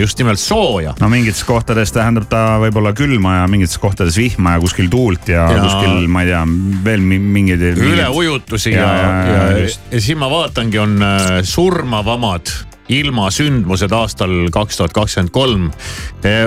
just 0.00 0.18
nimelt 0.18 0.40
sooja 0.40 0.94
no 1.00 1.08
mingites 1.12 1.42
kohtades 1.44 1.92
tähendab 1.92 2.28
ta 2.30 2.58
võib-olla 2.62 2.92
külma 2.96 3.34
ja 3.40 3.46
mingites 3.50 3.78
kohtades 3.82 4.16
vihma 4.20 4.56
ja 4.56 4.60
kuskil 4.62 4.88
tuult 4.92 5.28
ja, 5.28 5.46
Ja- 5.52 5.62
kuskil, 5.64 6.06
ma 6.08 6.22
ei 6.24 6.30
tea, 6.32 6.42
veel 6.84 7.00
mi- 7.04 7.18
mingeid. 7.18 7.62
üleujutusi 7.76 8.72
ja, 8.72 8.80
Ja, 8.80 8.94
ja, 8.96 9.02
ja, 9.02 9.34
ja, 9.34 9.52
ja 9.52 9.68
ja, 9.90 10.00
siis 10.00 10.16
ma 10.18 10.30
vaatangi, 10.30 10.78
on 10.78 10.98
äh, 11.02 11.28
surmavamad 11.42 12.46
ilmasündmused 12.90 13.92
aastal 13.94 14.32
kaks 14.52 14.76
tuhat 14.80 14.92
kakskümmend 14.92 15.30
kolm. 15.30 15.68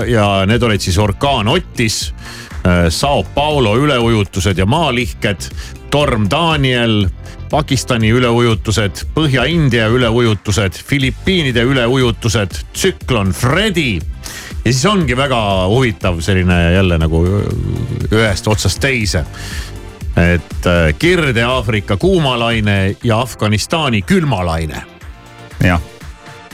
ja 0.08 0.46
need 0.46 0.64
olid 0.64 0.82
siis 0.84 0.98
orkaan 1.00 1.48
Otis, 1.48 2.14
Sao 2.90 3.24
Paulo 3.36 3.76
üleujutused 3.80 4.58
ja 4.58 4.66
maalihked, 4.66 5.50
torm 5.94 6.26
Daniel. 6.32 7.04
Pakistani 7.54 8.10
üleujutused, 8.10 9.04
Põhja-India 9.14 9.86
üleujutused, 9.94 10.80
Filipiinide 10.88 11.62
üleujutused, 11.62 12.56
tsüklon 12.74 13.30
Fredi 13.30 14.00
ja 14.64 14.72
siis 14.72 14.86
ongi 14.90 15.14
väga 15.18 15.68
huvitav 15.70 16.18
selline 16.26 16.58
jälle 16.74 16.98
nagu 16.98 17.22
ühest 18.10 18.48
otsast 18.50 18.82
teise 18.82 19.22
et 20.18 20.66
äh, 20.66 20.96
Kirde-Aafrika 20.98 21.98
kuumalaine 21.98 22.96
ja 23.04 23.22
Afganistani 23.22 24.02
külmalaine. 24.02 24.84
jah, 25.64 25.82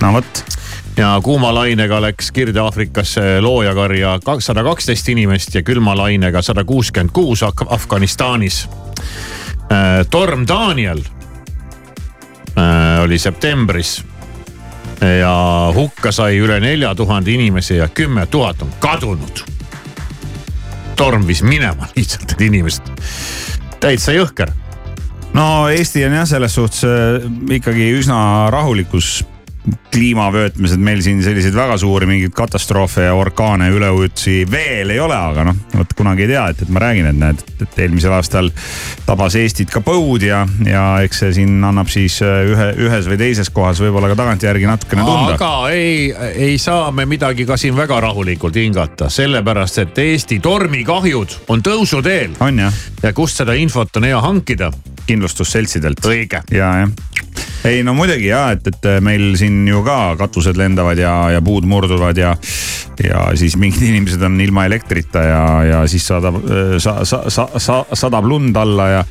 no 0.01 0.13
vot, 0.13 0.43
ja 0.99 1.19
kuumalainega 1.23 2.01
läks 2.01 2.31
Kirde-Aafrikasse 2.31 3.41
loojakarja 3.41 4.19
kakssada 4.25 4.63
kaksteist 4.63 5.09
inimest 5.09 5.55
ja 5.55 5.61
külmalainega 5.63 6.41
sada 6.41 6.63
kuuskümmend 6.63 7.13
kuus 7.13 7.43
Afganistanis. 7.43 8.69
torm 10.09 10.47
Daniel 10.47 10.99
äh, 12.57 13.03
oli 13.03 13.19
septembris 13.19 14.03
ja 15.19 15.71
hukka 15.75 16.11
sai 16.11 16.37
üle 16.37 16.59
nelja 16.59 16.95
tuhande 16.95 17.31
inimese 17.31 17.75
ja 17.75 17.87
kümme 17.87 18.25
tuhat 18.25 18.61
on 18.61 18.73
kadunud. 18.79 19.43
torm 20.95 21.27
viis 21.27 21.43
minema 21.43 21.87
lihtsalt 21.95 22.31
need 22.31 22.47
inimesed, 22.47 22.91
täitsa 23.79 24.11
jõhker 24.11 24.51
no 25.33 25.69
Eesti 25.69 26.05
on 26.05 26.13
jah, 26.13 26.27
selles 26.27 26.55
suhtes 26.55 26.83
äh, 26.83 27.31
ikkagi 27.55 27.93
üsna 28.01 28.49
rahulikus 28.51 29.23
kliimavöötmised 29.91 30.79
meil 30.79 31.01
siin 31.03 31.19
selliseid 31.23 31.55
väga 31.55 31.77
suuri 31.77 32.07
mingeid 32.07 32.33
katastroofe 32.35 33.03
ja 33.03 33.13
orkaane 33.13 33.69
üleujutusi 33.69 34.45
veel 34.51 34.93
ei 34.93 34.99
ole, 34.99 35.15
aga 35.15 35.43
noh, 35.49 35.57
vot 35.73 35.93
kunagi 35.97 36.23
ei 36.25 36.31
tea, 36.31 36.45
et, 36.53 36.61
et 36.63 36.71
ma 36.73 36.83
räägin, 36.83 37.09
et 37.09 37.19
näed, 37.19 37.43
et 37.65 37.79
eelmisel 37.83 38.13
aastal 38.15 38.51
tabas 39.05 39.35
Eestit 39.39 39.71
ka 39.73 39.81
põud 39.83 40.23
ja, 40.23 40.45
ja 40.65 40.83
eks 41.03 41.23
see 41.23 41.33
siin 41.41 41.57
annab 41.65 41.91
siis 41.91 42.21
äh, 42.23 42.41
ühe, 42.47 42.69
ühes 42.87 43.09
või 43.11 43.19
teises 43.19 43.51
kohas 43.53 43.81
võib-olla 43.83 44.11
ka 44.13 44.17
tagantjärgi 44.21 44.69
natukene 44.69 45.05
tunda. 45.07 45.35
aga 45.35 45.51
ei, 45.75 46.09
ei 46.47 46.57
saa 46.61 46.91
me 46.95 47.05
midagi 47.09 47.47
ka 47.49 47.59
siin 47.59 47.75
väga 47.77 47.99
rahulikult 48.07 48.55
hingata, 48.55 49.11
sellepärast 49.11 49.83
et 49.83 50.03
Eesti 50.05 50.39
tormikahjud 50.43 51.39
on 51.51 51.65
tõusuteel. 51.65 52.39
on 52.45 52.63
jah? 52.65 52.83
ja 53.03 53.13
kust 53.17 53.43
seda 53.43 53.57
infot 53.59 53.99
on 53.99 54.07
hea 54.07 54.23
hankida? 54.23 54.71
kindlustusseltsidelt. 55.09 56.05
õige. 56.05 56.43
ja, 56.53 56.73
jah 56.85 57.19
ei 57.67 57.83
no 57.83 57.93
muidugi 57.93 58.29
ja, 58.29 58.49
et, 58.55 58.67
et 58.67 58.87
meil 59.03 59.33
siin 59.39 59.67
ju 59.67 59.81
ka 59.83 60.15
katused 60.19 60.57
lendavad 60.59 60.99
ja, 60.99 61.13
ja 61.33 61.41
puud 61.43 61.67
murduvad 61.67 62.17
ja, 62.17 62.35
ja 63.03 63.25
siis 63.39 63.57
mingid 63.59 63.83
inimesed 63.91 64.23
on 64.25 64.39
ilma 64.41 64.65
elektrita 64.69 65.25
ja, 65.27 65.43
ja 65.63 65.83
siis 65.87 66.07
sadab 66.07 66.39
sa,, 66.77 66.99
sa, 67.03 67.23
sa, 67.27 67.49
sa, 67.57 67.83
sadab 67.93 68.27
lund 68.29 68.57
alla 68.57 68.89
ja 68.99 69.05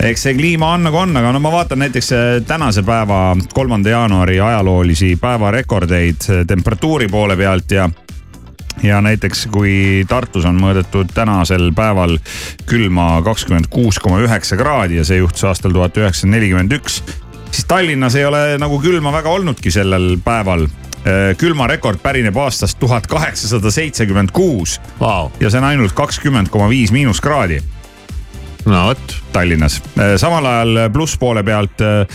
eks 0.00 0.22
see 0.26 0.36
kliima 0.36 0.74
on 0.74 0.86
nagu 0.88 0.96
on, 0.96 1.16
aga 1.20 1.32
no 1.34 1.40
ma 1.44 1.52
vaatan 1.52 1.82
näiteks 1.84 2.12
eh, 2.16 2.28
tänase 2.46 2.82
päeva, 2.86 3.36
kolmanda 3.54 3.92
jaanuari 3.92 4.40
ajaloolisi 4.40 5.16
päevarekordeid 5.20 6.46
temperatuuri 6.48 7.08
poole 7.08 7.36
pealt 7.36 7.76
ja 7.76 7.90
ja 8.82 9.00
näiteks 9.04 9.46
kui 9.52 10.04
Tartus 10.08 10.46
on 10.48 10.56
mõõdetud 10.60 11.10
tänasel 11.12 11.68
päeval 11.76 12.16
külma 12.70 13.18
kakskümmend 13.24 13.68
kuus 13.70 13.98
koma 14.00 14.22
üheksa 14.24 14.56
kraadi 14.56 15.00
ja 15.00 15.04
see 15.04 15.20
juhtus 15.20 15.44
aastal 15.44 15.74
tuhat 15.76 15.98
üheksasada 16.00 16.32
nelikümmend 16.36 16.72
üks 16.78 17.02
siis 17.50 17.64
Tallinnas 17.64 18.14
ei 18.14 18.24
ole 18.24 18.58
nagu 18.58 18.80
külma 18.80 19.12
väga 19.12 19.30
olnudki 19.30 19.70
sellel 19.70 20.16
päeval. 20.24 20.66
Äh, 21.00 21.36
külmarekord 21.40 22.02
pärineb 22.02 22.36
aastast 22.36 22.78
tuhat 22.78 23.06
kaheksasada 23.06 23.70
seitsekümmend 23.70 24.30
kuus. 24.32 24.80
ja 25.40 25.50
see 25.50 25.58
on 25.58 25.64
ainult 25.64 25.92
kakskümmend 25.92 26.48
koma 26.52 26.68
viis 26.68 26.92
miinuskraadi 26.92 27.62
no 28.66 28.86
vot. 28.86 29.16
Tallinnas, 29.32 29.82
äh, 29.98 30.16
samal 30.18 30.46
ajal 30.46 30.78
plusspoole 30.92 31.44
pealt 31.46 31.80
äh, 31.80 32.06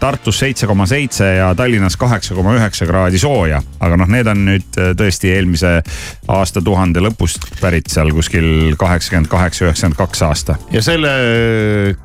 Tartus 0.00 0.38
seitse 0.40 0.66
koma 0.66 0.86
seitse 0.88 1.26
ja 1.36 1.50
Tallinnas 1.54 1.98
kaheksa 2.00 2.34
koma 2.34 2.54
üheksa 2.56 2.86
kraadi 2.88 3.18
sooja. 3.20 3.60
aga 3.80 3.98
noh, 4.00 4.08
need 4.08 4.26
on 4.32 4.44
nüüd 4.48 4.78
äh, 4.80 4.94
tõesti 4.96 5.34
eelmise 5.34 5.74
aastatuhande 6.32 7.02
lõpust 7.04 7.44
pärit 7.60 7.92
seal 7.92 8.10
kuskil 8.16 8.72
kaheksakümmend 8.80 9.28
kaheksa, 9.28 9.66
üheksakümmend 9.66 9.98
kaks 10.00 10.22
aasta. 10.22 10.56
ja 10.72 10.82
selle 10.82 11.12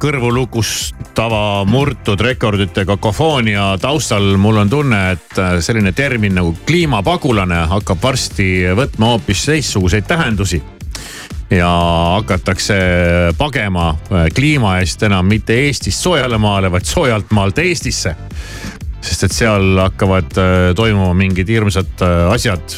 kõrvulukustava 0.04 1.63
murtud 1.70 2.22
rekordite 2.22 2.86
kakofoonia 2.86 3.78
taustal 3.82 4.36
mul 4.38 4.60
on 4.65 4.70
tunne, 4.70 5.02
et 5.15 5.41
selline 5.63 5.96
termin 5.96 6.36
nagu 6.41 6.54
kliimapagulane 6.67 7.63
hakkab 7.72 8.04
varsti 8.04 8.52
võtma 8.76 9.15
hoopis 9.15 9.48
teistsuguseid 9.48 10.12
tähendusi 10.12 10.62
ja 11.51 11.69
hakatakse 12.15 12.75
pagema 13.37 13.89
äh, 13.89 14.27
kliima 14.35 14.77
eest 14.79 15.03
enam 15.03 15.27
mitte 15.27 15.57
Eestist 15.65 16.03
soojale 16.03 16.37
maale, 16.39 16.71
vaid 16.71 16.87
soojalt 16.87 17.31
maalt 17.35 17.59
Eestisse. 17.59 18.15
sest 19.01 19.23
et 19.23 19.33
seal 19.33 19.79
hakkavad 19.81 20.37
äh, 20.37 20.75
toimuma 20.75 21.13
mingid 21.17 21.49
hirmsad 21.49 22.05
äh, 22.05 22.31
asjad 22.31 22.77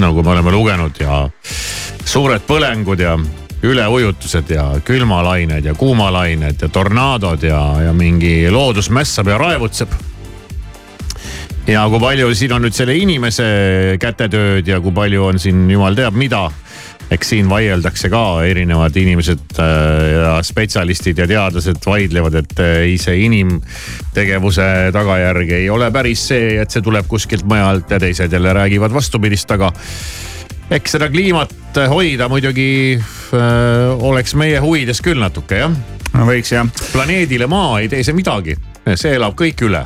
nagu 0.00 0.22
me 0.22 0.30
oleme 0.30 0.52
lugenud 0.54 1.00
ja 1.00 1.24
suured 2.04 2.46
põlengud 2.46 3.00
ja 3.02 3.16
üleujutused 3.62 4.50
ja 4.54 4.70
külmalained 4.84 5.64
ja 5.64 5.74
kuumalained 5.74 6.62
ja 6.62 6.68
tornaadod 6.68 7.42
ja, 7.42 7.60
ja 7.84 7.92
mingi 7.92 8.46
loodus 8.50 8.88
mässab 8.90 9.28
ja 9.28 9.36
raevutseb 9.38 9.92
ja 11.66 11.84
kui 11.90 12.00
palju 12.00 12.30
siin 12.34 12.54
on 12.56 12.64
nüüd 12.64 12.76
selle 12.76 12.96
inimese 12.96 13.50
kätetööd 14.00 14.68
ja 14.68 14.80
kui 14.80 14.94
palju 14.96 15.26
on 15.26 15.42
siin 15.42 15.66
jumal 15.70 15.98
teab 15.98 16.16
mida 16.16 16.46
eks 17.10 17.32
siin 17.32 17.48
vaieldakse 17.50 18.08
ka, 18.10 18.22
erinevad 18.46 18.94
inimesed 18.96 19.58
äh, 19.58 19.66
ja 20.14 20.34
spetsialistid 20.46 21.18
ja 21.18 21.26
teadlased 21.30 21.82
vaidlevad, 21.86 22.38
et 22.42 22.62
äh, 22.62 22.74
ei, 22.86 22.96
see 23.02 23.24
inimtegevuse 23.26 24.66
tagajärg 24.94 25.54
ei 25.58 25.70
ole 25.70 25.90
päris 25.94 26.28
see, 26.30 26.54
et 26.62 26.70
see 26.70 26.84
tuleb 26.86 27.08
kuskilt 27.10 27.46
mujalt 27.50 27.90
ja 27.90 27.98
teised 28.02 28.32
jälle 28.32 28.52
räägivad 28.54 28.94
vastupidist, 28.94 29.50
aga 29.50 29.72
eks 30.70 30.94
seda 30.96 31.10
kliimat 31.10 31.80
hoida 31.90 32.28
muidugi 32.30 32.70
öö, 32.98 33.40
äh, 33.40 34.04
oleks 34.10 34.36
meie 34.38 34.60
huvides 34.62 35.02
küll 35.02 35.18
natuke 35.18 35.64
jah. 35.64 35.74
võiks 36.14 36.54
jah. 36.54 36.68
planeedile 36.92 37.50
Maa 37.50 37.80
ei 37.80 37.88
tee 37.90 38.04
see 38.06 38.14
midagi, 38.14 38.54
see 38.94 39.16
elab 39.18 39.34
kõik 39.38 39.66
üle 39.66 39.82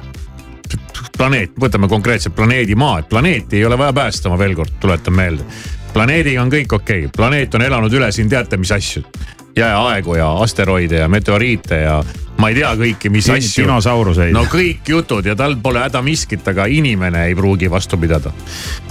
planeet, 1.16 1.56
võtame 1.60 1.88
konkreetselt 1.88 2.36
planeedi 2.36 2.76
Maa, 2.76 3.00
et 3.00 3.08
planeeti 3.08 3.62
ei 3.62 3.64
ole 3.64 3.78
vaja 3.80 3.96
päästa, 3.96 4.28
ma 4.28 4.36
veel 4.40 4.56
kord 4.58 4.76
tuletan 4.82 5.16
meelde 5.16 5.48
planeediga 5.94 6.42
on 6.42 6.52
kõik 6.52 6.74
okei 6.74 7.06
okay., 7.06 7.14
planeet 7.16 7.54
on 7.54 7.62
elanud 7.62 7.92
üle 7.92 8.10
siin 8.12 8.28
teate 8.28 8.56
mis 8.56 8.72
asju. 8.72 9.04
jääaegu 9.56 10.14
ja 10.14 10.32
asteroide 10.42 10.96
ja 10.96 11.08
meteoriite 11.08 11.76
ja 11.80 12.02
ma 12.38 12.50
ei 12.50 12.58
tea 12.58 12.72
kõiki, 12.74 13.10
mis 13.10 13.28
Din 13.30 13.38
asju. 13.38 13.62
dinosauruseid. 13.64 14.34
no 14.34 14.44
kõik 14.50 14.88
jutud 14.88 15.26
ja 15.26 15.36
tal 15.36 15.56
pole 15.62 15.84
häda 15.84 16.02
miskit, 16.02 16.48
aga 16.48 16.66
inimene 16.66 17.26
ei 17.28 17.34
pruugi 17.34 17.70
vastu 17.70 17.98
pidada. 17.98 18.32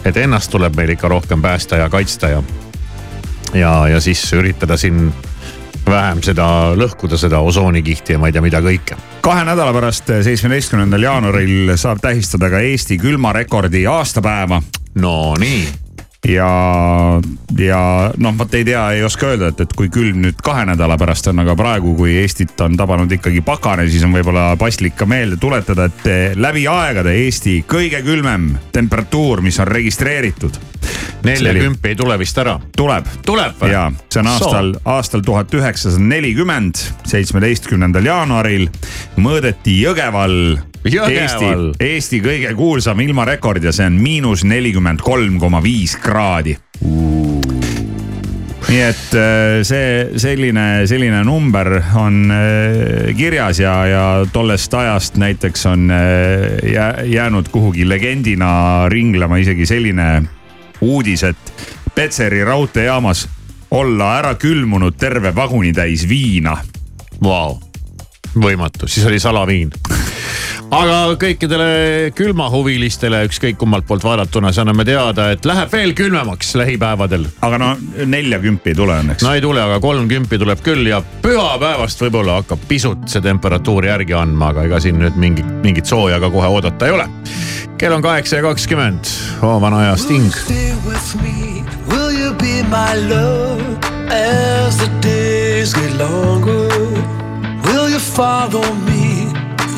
et 0.06 0.18
ennast 0.18 0.52
tuleb 0.52 0.76
meil 0.76 0.96
ikka 0.96 1.08
rohkem 1.08 1.42
päästa 1.42 1.84
ja 1.84 1.90
kaitsta 1.90 2.30
ja, 2.30 2.44
ja, 3.54 3.76
ja 3.88 4.00
siis 4.00 4.24
üritada 4.34 4.78
siin 4.78 5.14
vähem 5.86 6.24
seda 6.24 6.48
lõhkuda, 6.80 7.18
seda 7.20 7.40
osoonikihti 7.44 8.16
ja 8.16 8.20
ma 8.20 8.32
ei 8.32 8.34
tea, 8.34 8.42
mida 8.42 8.64
kõike. 8.64 8.96
kahe 9.22 9.44
nädala 9.44 9.74
pärast, 9.74 10.16
seitsmeteistkümnendal 10.24 11.04
jaanuaril 11.04 11.76
saab 11.76 12.00
tähistada 12.02 12.50
ka 12.50 12.64
Eesti 12.64 12.98
külmarekordi 12.98 13.88
aastapäeva. 13.88 14.62
no 14.96 15.34
nii 15.40 15.83
ja, 16.28 17.22
ja 17.58 18.12
noh, 18.18 18.36
vot 18.38 18.54
ei 18.56 18.66
tea, 18.66 18.84
ei 18.96 19.04
oska 19.04 19.28
öelda, 19.34 19.50
et, 19.52 19.64
et 19.66 19.74
kui 19.78 19.90
külm 19.94 20.22
nüüd 20.24 20.40
kahe 20.44 20.66
nädala 20.70 20.98
pärast 21.00 21.28
on, 21.32 21.42
aga 21.44 21.56
praegu, 21.60 21.96
kui 21.98 22.16
Eestit 22.22 22.60
on 22.64 22.78
tabanud 22.80 23.12
ikkagi 23.12 23.44
pakane, 23.46 23.88
siis 23.92 24.06
on 24.08 24.16
võib-olla 24.16 24.54
paslik 24.60 24.96
ka 25.00 25.08
meelde 25.10 25.38
tuletada, 25.42 25.90
et 25.92 26.08
eh, 26.08 26.38
läbi 26.40 26.66
aegade 26.72 27.16
Eesti 27.26 27.60
kõige 27.70 28.04
külmem 28.06 28.54
temperatuur, 28.76 29.44
mis 29.44 29.60
on 29.60 29.68
registreeritud. 29.72 30.60
neljakümpi 31.24 31.94
ei 31.94 31.96
tule 31.96 32.18
vist 32.20 32.38
ära? 32.38 32.58
tuleb. 32.78 33.08
tuleb 33.26 33.60
või? 33.60 33.72
ja, 33.72 33.88
see 34.10 34.24
on 34.24 34.32
aastal, 34.32 34.74
aastal 34.96 35.24
tuhat 35.26 35.54
üheksasada 35.54 36.04
nelikümmend, 36.04 36.80
seitsmeteistkümnendal 37.08 38.06
jaanuaril 38.06 38.70
mõõdeti 39.18 39.82
Jõgeval 39.84 40.40
Eesti, 40.84 41.52
Eesti 41.80 42.20
kõige 42.20 42.52
kuulsam 42.58 43.00
ilmarekord 43.00 43.64
ja 43.64 43.72
see 43.72 43.88
on 43.88 43.96
miinus 44.04 44.44
nelikümmend 44.44 45.00
kolm 45.04 45.40
koma 45.40 45.62
viis 45.64 45.96
kraadi. 45.96 46.58
Nii 48.74 48.82
et 48.82 49.16
äh, 49.16 49.62
see 49.68 50.20
selline, 50.20 50.84
selline 50.90 51.22
number 51.28 51.70
on 52.00 52.32
äh, 52.34 53.12
kirjas 53.16 53.60
ja, 53.62 53.74
ja 53.86 54.04
tollest 54.34 54.74
ajast 54.74 55.20
näiteks 55.22 55.66
on 55.70 55.92
äh, 55.94 57.04
jäänud 57.06 57.52
kuhugi 57.54 57.86
legendina 57.90 58.90
ringlema 58.90 59.38
isegi 59.38 59.68
selline 59.70 60.24
uudis, 60.82 61.24
et 61.24 61.54
Petseri 61.96 62.42
raudteejaamas 62.44 63.28
olla 63.72 64.16
ära 64.18 64.34
külmunud 64.42 64.98
terve 64.98 65.36
vagunitäis 65.36 66.08
viina. 66.10 66.58
Vau, 67.24 67.60
võimatu, 68.34 68.90
siis 68.90 69.06
oli 69.06 69.22
salaviin 69.22 69.70
aga 70.74 70.98
kõikidele 71.22 71.68
külmahuvilistele, 72.18 73.24
ükskõik 73.28 73.58
kummalt 73.62 73.86
poolt 73.88 74.04
vaadatuna, 74.06 74.52
siis 74.52 74.62
anname 74.64 74.86
teada, 74.88 75.30
et 75.34 75.46
läheb 75.46 75.72
veel 75.74 75.94
külmemaks 75.98 76.54
lähipäevadel. 76.60 77.28
aga 77.42 77.60
no 77.62 77.70
neljakümpi 78.06 78.74
ei 78.74 78.78
tule 78.78 78.98
õnneks. 79.04 79.26
no 79.26 79.34
ei 79.34 79.42
tule, 79.42 79.62
aga 79.62 79.80
kolmkümpi 79.84 80.40
tuleb 80.42 80.64
küll 80.66 80.88
ja 80.90 81.02
pühapäevast 81.22 82.02
võib-olla 82.02 82.40
hakkab 82.42 82.66
pisut 82.68 83.08
see 83.12 83.22
temperatuur 83.22 83.86
järgi 83.86 84.18
andma, 84.18 84.54
aga 84.54 84.68
ega 84.70 84.80
siin 84.84 85.00
nüüd 85.02 85.20
mingit, 85.20 85.50
mingit 85.66 85.90
sooja 85.90 86.20
ka 86.24 86.32
kohe 86.34 86.50
oodata 86.58 86.90
ei 86.90 86.98
ole. 86.98 87.08
kell 87.78 87.94
on 87.94 88.02
kaheksa 88.02 88.42
ja 88.42 88.48
kakskümmend, 88.50 89.14
oo 89.44 89.60
vana 89.62 89.84
aja 89.86 89.98
Sting. 89.98 90.32
Will 91.88 92.12
you 92.12 92.34
be 92.34 92.64
my 92.64 92.96
love 93.10 93.62
as 94.10 94.78
the 94.78 94.90
days 95.02 95.74
get 95.74 95.94
longer? 96.00 96.70
Will 97.68 97.90
you 97.90 98.00
follow 98.00 98.64
me? 98.88 99.13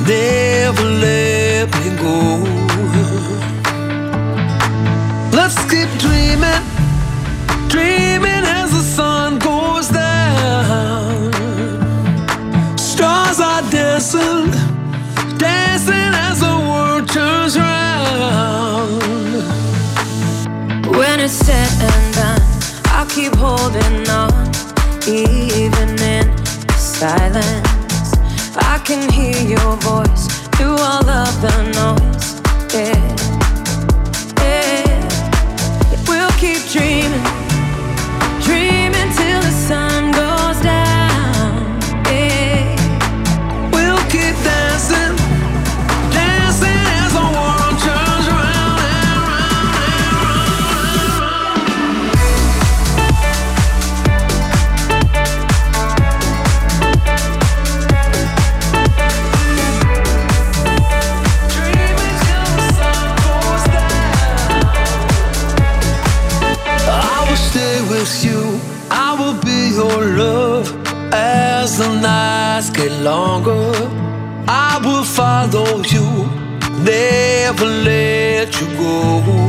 Never 0.07 0.83
let 0.83 1.67
me 1.79 1.89
go. 1.97 2.43
Let's 5.31 5.57
keep 5.71 5.89
dreaming, 5.99 6.63
dreaming 7.69 8.45
as 8.59 8.71
the 8.71 8.83
sun 8.97 9.39
goes 9.39 9.87
down. 9.89 11.33
Stars 12.77 13.39
are 13.39 13.63
dancing, 13.71 14.51
dancing 15.37 16.13
as 16.27 16.39
the 16.39 16.55
world 16.69 17.09
turns 17.09 17.57
round. 17.57 19.01
When 20.97 21.19
it's 21.19 21.33
said 21.33 21.71
and 21.81 22.15
done, 22.15 22.41
I'll 22.95 23.07
keep 23.07 23.35
holding 23.35 24.07
on, 24.09 24.51
even 25.07 25.89
in 26.01 26.37
silence. 26.77 27.84
I 28.57 28.79
can 28.79 29.11
hear 29.11 29.35
your 29.47 29.75
voice 29.77 30.27
through 30.55 30.77
all 30.77 31.09
of 31.09 31.41
the 31.41 31.55
noise. 31.75 32.41
Yeah, 32.73 32.95
yeah. 34.41 36.05
We'll 36.07 36.31
keep 36.39 36.61
dreaming, 36.71 37.23
longer. 73.05 73.71
I 74.47 74.79
will 74.83 75.03
follow 75.03 75.83
you, 75.93 76.07
never 76.83 77.65
let 77.65 78.49
you 78.59 78.67
go. 78.77 79.44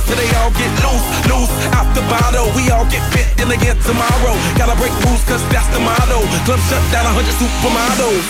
Playboy 0.00 0.06
till 0.06 0.16
they 0.16 0.30
all 0.36 0.50
get 0.50 0.70
loose, 0.82 1.04
loose, 1.28 1.50
out 1.74 1.94
the 1.94 2.02
bottle. 2.02 2.50
We 2.56 2.70
all 2.70 2.84
get 2.86 3.02
fit 3.12 3.26
in 3.40 3.50
again 3.50 3.76
tomorrow. 3.82 4.36
Gotta 4.56 4.76
break 4.76 4.92
rules, 5.04 5.24
cause 5.24 5.42
that's 5.50 5.68
the 5.68 5.80
motto. 5.80 6.20
Club 6.44 6.60
shut 6.68 6.82
down, 6.92 7.06
a 7.06 7.12
100 7.14 7.34
supermodels. 7.40 8.26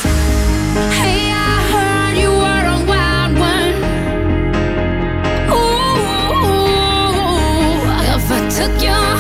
Hey, 1.01 1.33
I 1.33 1.61
heard 1.73 2.17
you 2.19 2.31
were 2.31 2.67
a 2.75 2.79
wild 2.87 3.39
one. 3.39 3.75
Ooh, 5.51 6.01
if 8.15 8.31
I 8.31 8.39
took 8.51 8.83
you 8.83 9.20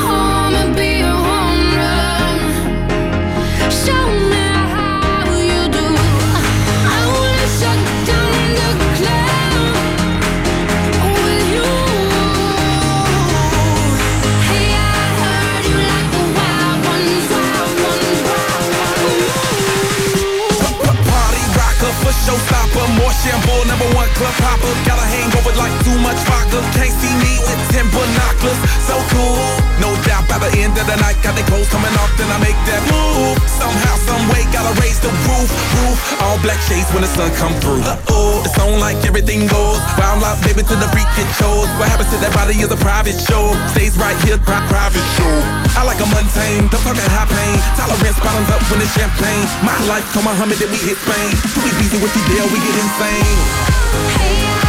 shampoo, 23.21 23.61
number 23.69 23.89
one 23.93 24.09
club 24.17 24.33
popper. 24.41 24.73
Got 24.89 24.97
a 24.97 25.07
hangover 25.07 25.53
like 25.61 25.73
too 25.85 25.97
much 26.01 26.17
vodka. 26.25 26.61
Can't 26.77 26.93
see 26.93 27.13
me 27.21 27.33
with 27.45 27.61
10 27.77 27.89
binoculars. 27.93 28.61
So 28.89 28.97
cool. 29.13 29.37
No 29.81 29.93
doubt 30.09 30.29
by 30.29 30.41
the 30.41 30.53
end 30.61 30.77
of 30.77 30.87
the 30.89 30.97
night, 31.01 31.21
got 31.21 31.37
the 31.37 31.45
clothes 31.49 31.69
coming 31.69 31.93
off, 32.01 32.13
then 32.17 32.29
I 32.29 32.39
make 32.41 32.57
that 32.69 32.83
move. 32.89 33.37
Somehow, 33.49 33.97
some 34.05 34.25
way, 34.33 34.45
gotta 34.53 34.73
raise 34.81 35.01
the 35.01 35.13
roof, 35.29 35.49
roof. 35.81 35.99
All 36.21 36.37
black 36.41 36.61
shades 36.65 36.89
when 36.93 37.03
the 37.05 37.13
sun 37.13 37.33
come 37.37 37.53
through. 37.61 37.81
Uh-oh, 37.85 38.40
it's 38.45 38.59
on 38.59 38.81
like 38.81 38.97
everything 39.07 39.47
goes. 39.47 39.81
Wild 39.99 40.23
out, 40.25 40.39
baby, 40.45 40.63
to 40.63 40.75
the 40.77 40.89
freak 40.93 41.09
it 41.19 41.29
shows. 41.37 41.69
What 41.79 41.89
happens 41.89 42.11
to 42.15 42.19
that 42.23 42.33
body 42.33 42.57
is 42.61 42.71
a 42.71 42.79
private 42.79 43.19
show. 43.19 43.53
Stays 43.73 43.97
right 43.97 44.17
here, 44.25 44.39
pri- 44.39 44.65
private 44.69 45.07
show. 45.17 45.35
I 45.79 45.83
like 45.85 46.01
a 46.03 46.09
mundane, 46.09 46.69
don't 46.69 46.83
talk 46.85 46.97
that 46.97 47.11
high 47.13 47.29
pain. 47.29 47.57
Tolerance 47.79 48.19
bottoms 48.21 48.51
up 48.53 48.63
when 48.71 48.81
it's 48.85 48.93
champagne. 48.93 49.47
My 49.65 49.77
life, 49.89 50.05
come 50.13 50.25
Muhammad, 50.29 50.59
then 50.61 50.71
we 50.71 50.79
hit 50.81 50.99
Spain. 51.01 51.31
Too 51.55 51.65
easy 51.81 51.99
with 52.01 52.13
you, 52.13 52.23
deal, 52.29 52.47
we 52.53 52.59
get 52.61 52.77
insane. 52.77 53.39
Hey, 54.21 54.60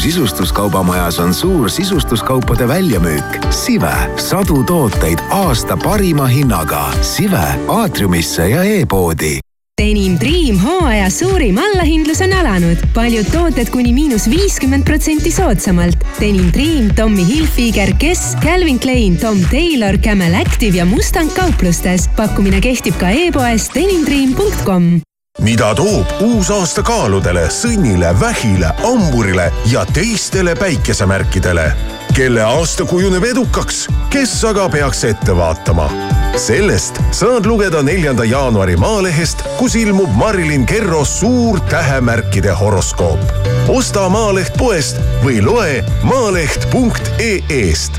sisustuskaubamajas 0.00 1.18
on 1.18 1.34
suur 1.34 1.70
sisustuskaupade 1.70 2.68
väljamüük. 2.68 3.38
Sive, 3.50 3.94
sadu 4.16 4.64
tooteid 4.64 5.18
aasta 5.30 5.76
parima 5.76 6.26
hinnaga. 6.26 6.88
Sive 7.02 7.44
aatriumisse 7.68 8.48
ja 8.48 8.64
e-poodi 8.64 9.38
Denim 9.80 10.18
Dream 10.20 10.58
hooaja 10.60 11.08
suurim 11.10 11.58
allahindlus 11.58 12.20
on 12.20 12.32
alanud. 12.36 12.82
paljud 12.94 13.30
tooted 13.32 13.70
kuni 13.72 13.94
miinus 13.96 14.26
viiskümmend 14.30 14.84
protsenti 14.84 15.32
soodsamalt. 15.32 16.04
Denim 16.20 16.52
Dream, 16.52 16.90
Tommy 16.96 17.24
Hilfiger, 17.26 17.94
Guess, 17.96 18.36
Calvin 18.44 18.78
Klein, 18.78 19.16
Tom 19.16 19.40
Taylor, 19.50 19.98
Camel 19.98 20.34
Active 20.34 20.76
ja 20.76 20.84
Mustang 20.84 21.32
kauplustes. 21.32 22.10
pakkumine 22.16 22.60
kehtib 22.60 23.00
ka 23.00 23.08
e-poes 23.08 23.70
denimdream.com 23.74 25.09
mida 25.40 25.74
toob 25.74 26.06
uus 26.20 26.50
aasta 26.52 26.82
kaaludele, 26.82 27.46
sõnnile, 27.52 28.12
vähile, 28.20 28.72
hamburile 28.82 29.52
ja 29.70 29.86
teistele 29.86 30.54
päikesemärkidele? 30.54 31.72
kelle 32.14 32.42
aasta 32.42 32.84
kujuneb 32.84 33.24
edukaks, 33.24 33.84
kes 34.10 34.32
aga 34.44 34.68
peaks 34.68 35.04
ette 35.04 35.36
vaatama? 35.36 35.88
sellest 36.36 37.00
saad 37.16 37.46
lugeda 37.46 37.82
neljanda 37.82 38.24
jaanuari 38.24 38.76
Maalehest, 38.76 39.44
kus 39.58 39.74
ilmub 39.76 40.10
Marilyn 40.16 40.66
Kerro 40.66 41.04
suur 41.04 41.60
tähemärkide 41.70 42.52
horoskoop. 42.60 43.20
osta 43.68 44.08
Maaleht 44.08 44.52
poest 44.58 45.00
või 45.24 45.40
loe 45.44 45.84
maaleht.ee-st 46.02 47.92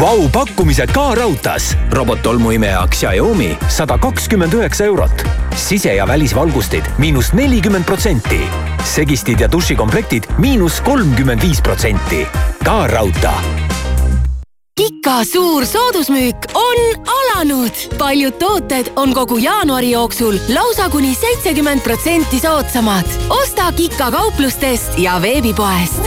Vau 0.00 0.28
pakkumised 0.32 0.92
ka 0.96 1.14
raudtees. 1.14 1.76
robottolmuimeja 1.92 2.86
Xiaomi 2.88 3.58
sada 3.68 3.98
kakskümmend 3.98 4.52
üheksa 4.56 4.84
eurot. 4.84 5.26
Sise- 5.56 5.94
ja 5.94 6.06
välisvalgustid 6.06 6.84
miinus 6.98 7.32
nelikümmend 7.32 7.84
protsenti. 7.84 8.40
segistid 8.84 9.40
ja 9.40 9.52
dušikomplektid 9.52 10.24
miinus 10.38 10.80
kolmkümmend 10.80 11.42
viis 11.42 11.60
protsenti. 11.62 12.26
ka 12.64 12.86
raudtee 12.86 13.70
Kika 14.76 15.24
suur 15.24 15.66
soodusmüük 15.66 16.36
on 16.54 17.04
alanud. 17.06 17.72
paljud 17.98 18.32
tooted 18.38 18.92
on 18.96 19.14
kogu 19.14 19.36
jaanuari 19.38 19.90
jooksul 19.90 20.34
lausa 20.48 20.88
kuni 20.88 21.14
seitsekümmend 21.14 21.80
protsenti 21.80 22.38
soodsamad. 22.40 23.04
osta 23.28 23.72
Kika 23.72 24.10
kauplustest 24.10 24.98
ja 24.98 25.22
veebipoest. 25.22 26.00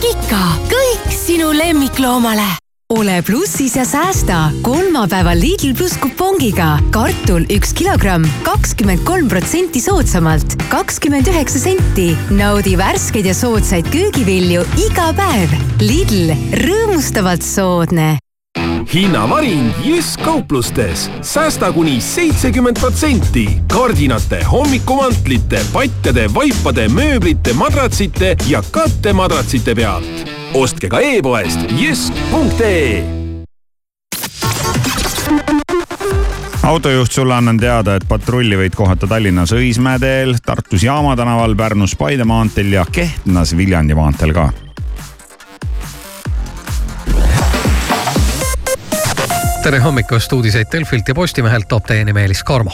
Kika, 0.00 0.44
kõik 0.68 1.10
sinu 1.26 1.52
lemmikloomale 1.52 2.67
ole 2.96 3.22
plussis 3.26 3.76
ja 3.76 3.84
säästa 3.84 4.50
kolmapäeval 4.62 5.40
Lidl 5.40 5.74
pluss 5.76 5.98
kupongiga. 6.00 6.78
kartul 6.90 7.44
üks 7.52 7.74
kilogramm, 7.76 8.24
kakskümmend 8.42 9.04
kolm 9.04 9.28
protsenti 9.28 9.80
soodsamalt, 9.80 10.56
kakskümmend 10.68 11.28
üheksa 11.28 11.58
senti. 11.58 12.16
naudi 12.30 12.78
värskeid 12.78 13.26
ja 13.26 13.34
soodsaid 13.34 13.90
köögivilju 13.92 14.64
iga 14.86 15.12
päev. 15.12 15.52
Lidl, 15.80 16.32
rõõmustavalt 16.64 17.44
soodne 17.44 18.16
hinnavaring 18.88 19.68
Jysk 19.84 20.24
kauplustes. 20.24 21.10
säästa 21.22 21.72
kuni 21.72 22.00
seitsekümmend 22.00 22.80
protsenti 22.80 23.60
kardinate, 23.68 24.44
hommikumantlite, 24.44 25.60
patjade, 25.72 26.30
vaipade, 26.34 26.88
mööblite, 26.88 27.52
madratsite 27.52 28.36
ja 28.48 28.62
kattemadratsite 28.72 29.74
pealt. 29.74 30.37
Ostke 30.54 30.88
ka 30.88 31.00
e-poest 31.00 31.66
jysk.ee 31.76 33.04
autojuht, 36.62 37.12
sulle 37.12 37.34
annan 37.34 37.56
teada, 37.56 37.96
et 37.96 38.04
patrulli 38.08 38.56
võid 38.56 38.76
kohata 38.76 39.08
Tallinnas 39.08 39.52
Õismäe 39.56 40.00
teel, 40.00 40.36
Tartus 40.44 40.84
Jaama 40.84 41.16
tänaval, 41.16 41.56
Pärnus 41.56 41.96
Paide 41.96 42.24
maanteel 42.28 42.72
ja 42.72 42.86
Kehtnas 42.92 43.56
Viljandi 43.56 43.96
maanteel 43.96 44.34
ka 44.36 44.50
tere 49.62 49.80
hommikust, 49.84 50.32
uudiseid 50.32 50.70
Delfilt 50.72 51.08
ja 51.08 51.14
Postimehelt 51.14 51.68
toob 51.68 51.84
teieni 51.84 52.12
Meelis 52.16 52.44
Karmo. 52.44 52.70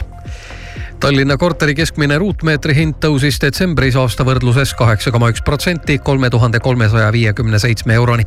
Tallinna 1.04 1.36
korteri 1.36 1.74
keskmine 1.76 2.16
ruutmeetri 2.16 2.72
hind 2.78 2.94
tõusis 2.96 3.36
detsembris 3.42 3.96
aasta 4.00 4.24
võrdluses 4.24 4.70
kaheksa 4.78 5.10
koma 5.12 5.28
üks 5.34 5.42
protsenti, 5.44 5.98
kolme 6.00 6.30
tuhande 6.32 6.62
kolmesaja 6.64 7.10
viiekümne 7.12 7.58
seitsme 7.60 7.94
euroni. 7.94 8.24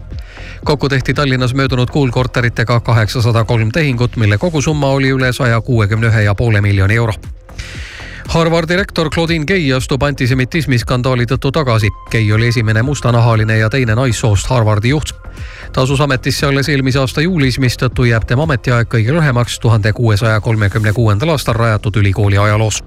kokku 0.63 0.89
tehti 0.89 1.13
Tallinnas 1.13 1.55
möödunud 1.57 1.89
kuul 1.89 2.13
korteritega 2.13 2.79
kaheksasada 2.79 3.43
kolm 3.43 3.71
tehingut, 3.71 4.15
mille 4.15 4.37
kogusumma 4.37 4.93
oli 4.93 5.09
üle 5.09 5.33
saja 5.33 5.61
kuuekümne 5.61 6.07
ühe 6.07 6.21
ja 6.21 6.35
poole 6.35 6.61
miljoni 6.61 6.95
euro 6.95 7.13
Harvardi 8.27 8.75
rektor 8.75 9.09
Claudine 9.09 9.45
Gay 9.45 9.69
astub 9.71 10.03
antisemitismi 10.03 10.75
skandaali 10.81 11.23
tõttu 11.29 11.51
tagasi. 11.55 11.87
Gay 12.11 12.27
oli 12.35 12.49
esimene 12.51 12.83
mustanahaline 12.83 13.55
ja 13.61 13.69
teine 13.71 13.95
naissoost 13.95 14.49
Harvardi 14.51 14.91
juht. 14.91 15.13
ta 15.73 15.81
asus 15.81 16.01
ametisse 16.01 16.45
alles 16.45 16.69
eelmise 16.69 16.99
aasta 16.99 17.21
juulis, 17.21 17.59
mistõttu 17.59 18.03
jääb 18.03 18.25
tema 18.27 18.43
ametiaeg 18.43 18.89
kõige 18.91 19.15
lühemaks 19.15 19.59
tuhande 19.59 19.93
kuuesaja 19.93 20.41
kolmekümne 20.41 20.93
kuuendal 20.93 21.29
aastal 21.29 21.55
rajatud 21.55 21.95
ülikooli 21.95 22.37
ajaloos 22.37 22.83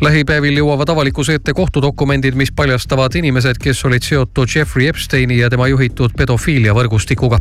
lähipäevil 0.00 0.56
jõuavad 0.56 0.88
avalikkuse 0.88 1.34
ette 1.34 1.52
kohtudokumendid, 1.54 2.34
mis 2.34 2.52
paljastavad 2.56 3.14
inimesed, 3.14 3.58
kes 3.60 3.84
olid 3.84 4.02
seotud 4.02 4.48
Jeffrey 4.54 4.88
Epsteini 4.88 5.38
ja 5.38 5.50
tema 5.50 5.68
juhitud 5.68 6.10
pedofiiliavõrgustikuga. 6.16 7.38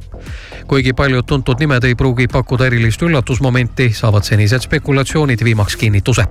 kuigi 0.68 0.94
paljud 0.94 1.26
tuntud 1.26 1.60
nimed 1.60 1.84
ei 1.84 1.96
pruugi 1.96 2.28
pakkuda 2.28 2.66
erilist 2.66 3.02
üllatusmomenti, 3.02 3.94
saavad 3.94 4.24
senised 4.24 4.62
spekulatsioonid 4.62 5.44
viimaks 5.44 5.76
kinnituse 5.76 6.26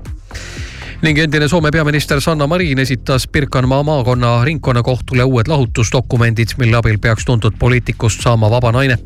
ning 1.02 1.18
endine 1.18 1.48
Soome 1.48 1.70
peaminister 1.70 2.20
Sanna 2.20 2.46
Marin 2.46 2.78
esitas 2.78 3.28
Pirkanmaa 3.28 3.82
maakonna 3.82 4.44
ringkonnakohtule 4.44 5.24
uued 5.24 5.46
lahutusdokumendid, 5.48 6.48
mille 6.58 6.76
abil 6.76 6.98
peaks 6.98 7.24
tuntud 7.24 7.52
poliitikust 7.58 8.20
saama 8.20 8.50
vaba 8.50 8.72
naine. 8.72 8.98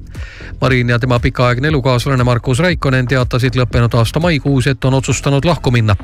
Marin 0.60 0.88
ja 0.88 0.98
tema 0.98 1.18
pikaaegne 1.20 1.68
elukaaslane 1.68 2.24
Markus 2.24 2.58
Raikonen 2.58 3.08
teatasid 3.08 3.56
lõppenud 3.56 3.96
aasta 3.98 4.20
maikuus, 4.20 4.66
et 4.66 4.84
on 4.84 4.94
otsustanud 4.94 5.44
lahku 5.44 5.70
minna. 5.70 5.96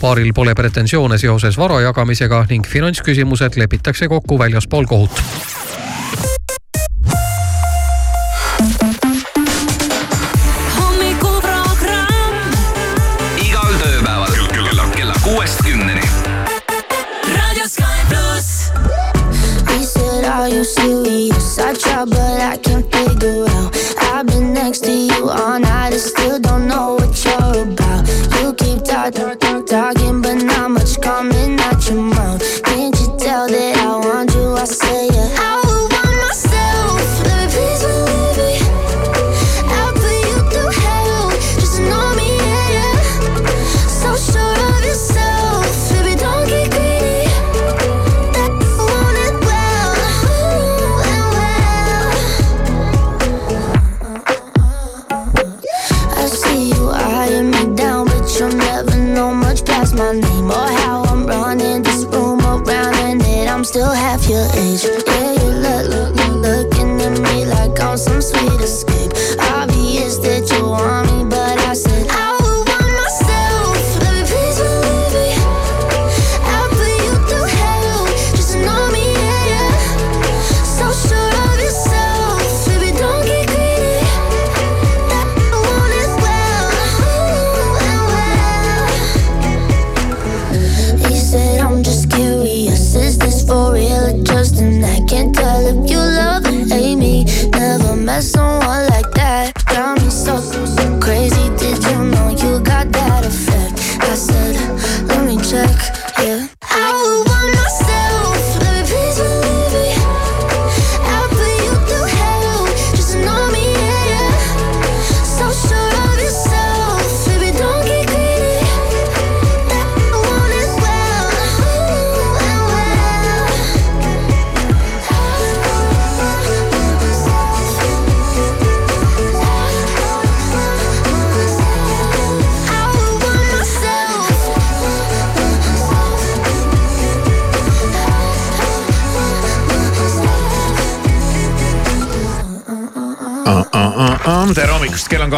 Paaril 0.00 0.32
pole 0.34 0.54
pretensioone 0.54 1.18
seoses 1.18 1.58
vara 1.58 1.80
jagamisega 1.80 2.44
ning 2.50 2.66
finantsküsimused 2.66 3.56
lepitakse 3.56 4.08
kokku 4.08 4.38
väljaspool 4.38 4.86
kohut 4.86 5.22
Are 20.44 20.50
you 20.50 20.64
serious? 20.64 21.58
I 21.58 21.72
try, 21.72 22.04
but 22.04 22.18
I 22.20 22.58
can't 22.58 22.84
figure 22.92 23.46
out. 23.48 23.74
I've 23.98 24.26
been 24.26 24.52
next 24.52 24.80
to 24.80 24.90
you 24.90 25.30
all 25.30 25.58
night 25.58 25.92
and 25.92 26.02
still 26.02 26.38
don't 26.38 26.68
know 26.68 26.96
what 26.96 27.24
you're 27.24 27.62
about. 27.62 28.06
You 28.42 28.52
keep 28.52 28.84
talking, 28.84 29.43
I 34.64 34.66
say, 34.66 35.13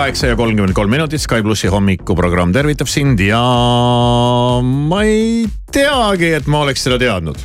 kaheksa 0.07 0.27
ja 0.27 0.37
kolmkümmend 0.39 0.75
kolm 0.75 0.91
minutit, 0.91 1.19
Sky 1.19 1.43
plussi 1.43 1.67
hommikuprogramm 1.67 2.53
tervitab 2.55 2.87
sind 2.87 3.19
ja 3.27 3.41
ma 4.63 5.01
ei 5.03 5.49
teagi, 5.75 6.29
et 6.37 6.47
ma 6.47 6.61
oleks 6.63 6.85
seda 6.87 6.95
teadnud. 7.01 7.41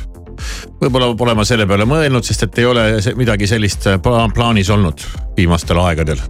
võib-olla 0.78 1.08
pole 1.18 1.34
ma 1.34 1.42
selle 1.48 1.66
peale 1.66 1.88
mõelnud, 1.90 2.22
sest 2.22 2.46
et 2.46 2.60
ei 2.62 2.68
ole 2.70 2.84
midagi 3.18 3.48
sellist 3.50 3.88
pla- 4.04 4.28
plaanis 4.30 4.70
olnud 4.70 5.02
viimastel 5.34 5.80
aegadel 5.82 6.22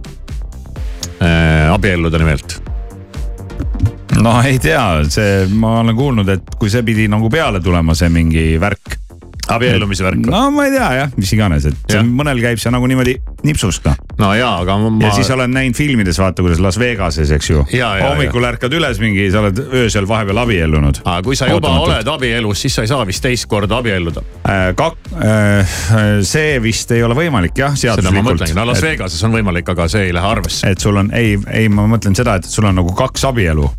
äh,. 1.21 1.69
abielluda 1.69 2.17
nimelt. 2.17 2.57
no 4.17 4.39
ei 4.41 4.57
tea, 4.57 5.03
see, 5.13 5.45
ma 5.53 5.83
olen 5.83 5.95
kuulnud, 5.95 6.33
et 6.33 6.57
kui 6.57 6.73
see 6.73 6.81
pidi 6.81 7.05
nagu 7.13 7.29
peale 7.29 7.61
tulema, 7.61 7.93
see 7.93 8.09
mingi 8.09 8.47
värk. 8.57 8.92
Abiellumise 9.57 10.05
värk. 10.05 10.25
no 10.29 10.45
ma 10.53 10.67
ei 10.67 10.73
tea 10.75 10.89
jah, 10.99 11.13
mis 11.17 11.33
iganes, 11.35 11.67
et 11.69 11.93
see, 11.93 12.03
mõnel 12.07 12.41
käib 12.43 12.61
see 12.61 12.73
nagu 12.73 12.87
niimoodi 12.89 13.15
nipsust 13.47 13.85
noh. 13.87 13.99
no 14.21 14.31
jaa, 14.37 14.55
aga 14.63 14.77
ma. 14.81 14.91
ja 15.05 15.11
siis 15.15 15.29
olen 15.33 15.53
näinud 15.53 15.77
filmides, 15.77 16.19
vaata 16.21 16.45
kuidas 16.45 16.61
Las 16.63 16.79
Vegases, 16.81 17.31
eks 17.35 17.49
ju. 17.49 17.65
Ja, 17.75 17.93
ja, 17.99 18.09
hommikul 18.11 18.45
ärkad 18.47 18.73
üles 18.77 19.01
mingi, 19.03 19.27
sa 19.33 19.43
oled 19.43 19.61
öösel 19.83 20.07
vahepeal 20.09 20.43
abiellunud. 20.45 21.03
aga 21.03 21.19
kui 21.25 21.37
sa 21.39 21.49
juba 21.51 21.73
oled 21.83 22.09
abielus, 22.15 22.63
siis 22.65 22.77
sa 22.77 22.85
ei 22.85 22.91
saa 22.91 23.05
vist 23.09 23.23
teist 23.23 23.47
korda 23.51 23.79
abielluda. 23.81 24.23
Kak-, 24.79 25.11
see 26.27 26.57
vist 26.63 26.91
ei 26.95 27.03
ole 27.05 27.17
võimalik 27.17 27.63
jah, 27.63 27.77
seaduslikult. 27.79 28.47
no 28.57 28.67
Las 28.69 28.83
Vegases 28.83 29.23
on 29.27 29.35
võimalik, 29.35 29.69
aga 29.75 29.87
see 29.91 30.09
ei 30.09 30.15
lähe 30.15 30.33
arvesse. 30.35 30.69
et 30.69 30.83
sul 30.83 30.97
on, 30.99 31.13
ei, 31.15 31.37
ei, 31.51 31.69
ma 31.69 31.87
mõtlen 31.89 32.17
seda, 32.17 32.39
et 32.39 32.49
sul 32.49 32.67
on 32.69 32.81
nagu 32.81 32.95
kaks 32.97 33.27
abielu 33.29 33.69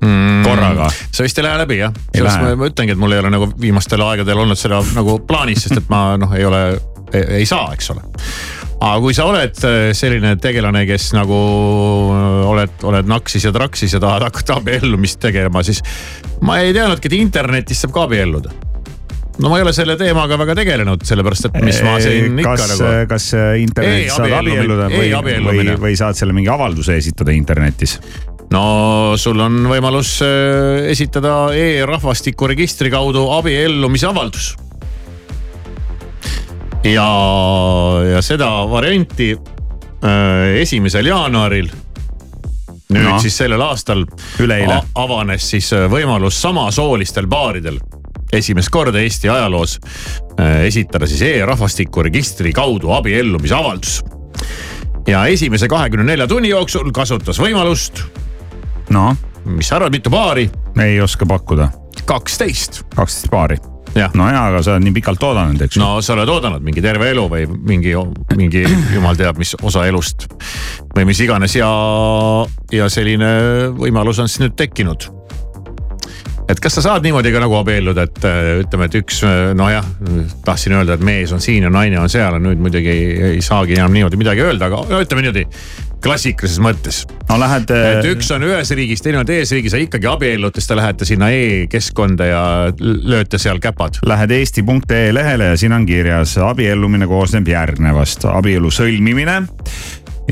mm, 0.00 0.44
korraga. 0.44 0.88
see 1.10 1.26
vist 1.26 1.40
ei 1.40 1.46
lähe 1.46 1.60
läbi 1.62 1.80
jah, 1.80 1.92
sellest 2.14 2.42
ma, 2.42 2.54
ma 2.58 2.70
ütlengi, 2.70 2.96
et 2.96 3.00
mul 3.00 3.16
ei 3.16 3.22
ole 3.22 3.32
nagu 3.34 3.50
viimastel 3.60 4.04
aegadel 4.06 4.44
olnud 4.44 4.60
seda 4.60 4.80
nagu 4.96 5.18
plaanis, 5.26 5.66
sest 5.66 5.82
et 5.82 5.92
ma 5.92 6.14
noh, 6.20 6.32
ei 6.36 6.46
ole, 6.48 6.62
ei 7.20 7.46
saa, 7.48 7.70
eks 7.76 7.92
ole. 7.94 8.06
aga 8.78 8.96
kui 9.04 9.16
sa 9.16 9.28
oled 9.30 9.60
äh, 9.68 9.82
selline 9.96 10.36
tegelane, 10.42 10.86
kes 10.88 11.10
nagu 11.16 11.42
äh, 12.16 12.40
oled, 12.54 12.80
oled 12.92 13.12
naksis 13.12 13.46
ja 13.48 13.54
traksis 13.56 13.96
ja 13.96 14.02
tahad 14.02 14.26
hakata 14.30 14.60
abiellumist 14.62 15.20
tegema, 15.22 15.64
siis 15.66 15.84
ma 16.46 16.60
ei 16.64 16.74
teadnudki, 16.76 17.12
et 17.12 17.20
internetis 17.20 17.84
saab 17.84 17.96
ka 17.96 18.08
abielluda 18.08 18.56
no 19.40 19.48
ma 19.48 19.56
ei 19.56 19.64
ole 19.64 19.72
selle 19.72 19.94
teemaga 19.96 20.36
väga 20.40 20.54
tegelenud, 20.58 21.04
sellepärast 21.06 21.48
et 21.48 21.60
mis 21.64 21.78
ma 21.84 21.94
siin 22.02 22.40
ikka 22.42 22.56
kas 22.60 22.74
nagu. 22.74 22.90
kas 23.08 23.28
internetis 23.62 24.16
saad 24.16 24.34
abielluda 24.40 24.90
või, 24.92 25.12
või, 25.46 25.78
või 25.86 25.94
saad 25.96 26.18
selle 26.18 26.36
mingi 26.36 26.50
avalduse 26.52 26.98
esitada 27.00 27.32
internetis? 27.36 27.96
No 28.50 29.14
sul 29.20 29.38
on 29.42 29.60
võimalus 29.70 30.16
äh, 30.26 30.88
esitada 30.90 31.50
e-rahvastikuregistri 31.54 32.90
kaudu 32.92 33.28
abiellumise 33.36 34.08
avaldus. 34.10 34.54
ja, 36.84 37.06
ja 38.14 38.22
seda 38.24 38.48
varianti 38.70 39.32
äh, 39.36 40.60
esimesel 40.64 41.06
jaanuaril. 41.12 41.70
nüüd 42.90 43.04
No. 43.06 43.20
siis 43.22 43.36
sellel 43.38 43.60
aastal 43.62 44.00
Üleeile. 44.42 44.80
a- 44.80 45.02
avanes 45.04 45.44
siis 45.50 45.68
äh, 45.72 45.84
võimalus 45.92 46.40
samasoolistel 46.42 47.28
paaridel 47.30 47.78
esimest 48.34 48.70
korda 48.70 48.98
Eesti 49.02 49.28
ajaloos 49.28 49.76
esitada 50.64 51.06
siis 51.06 51.20
e-rahvastikuregistri 51.26 52.52
kaudu 52.54 52.90
abiellumise 52.94 53.54
avaldus. 53.54 54.00
ja 55.06 55.26
esimese 55.26 55.68
kahekümne 55.68 56.04
nelja 56.04 56.26
tunni 56.26 56.48
jooksul 56.50 56.90
kasutas 56.94 57.38
võimalust 57.42 58.02
no. 58.90 59.16
mis 59.44 59.68
sa 59.68 59.76
arvad, 59.80 59.92
mitu 59.94 60.10
paari? 60.10 60.50
ei 60.82 61.00
oska 61.00 61.26
pakkuda. 61.26 61.68
kaksteist. 62.06 62.84
kaksteist 62.94 63.30
paari. 63.30 63.58
No 64.14 64.26
jaa, 64.30 64.44
aga 64.52 64.60
sa 64.62 64.76
oled 64.76 64.84
nii 64.86 64.94
pikalt 65.00 65.22
oodanud, 65.26 65.62
eks 65.66 65.76
ju. 65.76 65.82
no 65.82 65.98
sa 66.04 66.14
oled 66.14 66.30
oodanud 66.30 66.62
mingi 66.62 66.82
terve 66.84 67.08
elu 67.10 67.24
või 67.30 67.46
mingi, 67.50 67.94
mingi 68.38 68.62
jumal 68.96 69.18
teab, 69.18 69.40
mis 69.40 69.56
osa 69.66 69.86
elust 69.90 70.28
või 70.94 71.08
mis 71.10 71.22
iganes 71.24 71.56
ja, 71.58 71.70
ja 72.72 72.86
selline 72.92 73.32
võimalus 73.74 74.22
on 74.22 74.30
siis 74.30 74.44
nüüd 74.44 74.54
tekkinud. 74.58 75.08
et 76.50 76.62
kas 76.62 76.78
sa 76.78 76.86
saad 76.86 77.02
niimoodi 77.02 77.34
ka 77.34 77.42
nagu 77.42 77.58
abielluda, 77.58 78.06
et 78.06 78.24
äh, 78.30 78.52
ütleme, 78.62 78.86
et 78.86 78.98
üks 79.02 79.24
äh, 79.26 79.50
nojah, 79.58 79.86
tahtsin 80.46 80.78
öelda, 80.78 80.94
et 80.94 81.04
mees 81.10 81.34
on 81.34 81.42
siin 81.42 81.66
ja 81.66 81.70
naine 81.70 81.98
on 81.98 82.10
seal 82.10 82.38
nüüd 82.38 82.62
muidugi 82.62 82.94
ei, 82.94 83.12
ei 83.34 83.42
saagi 83.42 83.74
enam 83.78 83.94
niimoodi 83.94 84.22
midagi 84.22 84.46
öelda, 84.46 84.70
aga 84.70 84.84
no 84.86 85.02
ütleme 85.02 85.26
niimoodi 85.26 85.48
klassikalises 86.02 86.60
mõttes. 86.62 87.02
no 87.28 87.38
lähed. 87.40 87.70
et 87.70 88.08
üks 88.12 88.30
on 88.34 88.44
ühes 88.46 88.72
riigis, 88.76 89.02
teine 89.04 89.20
on 89.22 89.28
teises 89.28 89.52
riigis, 89.56 89.74
aga 89.76 89.86
ikkagi 89.86 90.10
abiellute, 90.10 90.60
siis 90.60 90.70
te 90.70 90.78
lähete 90.78 91.08
sinna 91.08 91.30
e-keskkonda 91.34 92.28
ja 92.28 92.42
lööte 92.80 93.38
seal 93.38 93.60
käpad. 93.62 94.00
Lähed 94.06 94.34
eesti.ee 94.34 95.14
lehele 95.14 95.52
ja 95.52 95.60
siin 95.60 95.76
on 95.76 95.86
kirjas 95.86 96.36
abiellumine 96.44 97.08
koosneb 97.10 97.48
järgnevast, 97.48 98.26
abielu 98.30 98.70
sõlmimine. 98.74 99.40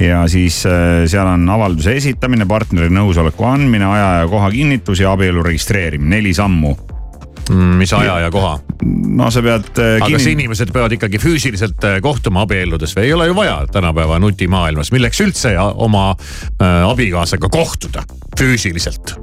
ja 0.00 0.22
siis 0.30 0.60
äh, 0.66 1.04
seal 1.10 1.26
on 1.26 1.48
avalduse 1.50 1.96
esitamine, 1.96 2.46
partneri 2.46 2.92
nõusoleku 2.94 3.48
andmine, 3.48 3.84
aja 3.84 4.12
ja 4.22 4.28
koha 4.30 4.50
kinnitus 4.54 5.00
ja 5.00 5.12
abielu 5.12 5.42
registreerimine, 5.42 6.16
neli 6.16 6.34
sammu. 6.34 6.76
Mis 7.50 7.92
aja 7.96 8.18
ja 8.24 8.30
koha? 8.30 8.58
no 9.18 9.30
sa 9.34 9.42
pead. 9.44 9.70
aga 9.78 10.10
kas 10.12 10.28
inimesed 10.30 10.72
peavad 10.74 10.94
ikkagi 10.96 11.20
füüsiliselt 11.22 11.84
äh, 11.88 11.98
kohtuma 12.04 12.44
abielludes 12.46 12.94
või 12.96 13.08
ei 13.08 13.16
ole 13.16 13.30
ju 13.30 13.38
vaja 13.38 13.58
tänapäeva 13.72 14.20
nutimaailmas, 14.22 14.92
milleks 14.94 15.20
üldse 15.24 15.54
oma 15.58 16.10
äh, 16.12 16.84
abikaasaga 16.88 17.50
kohtuda 17.52 18.04
füüsiliselt? 18.38 19.16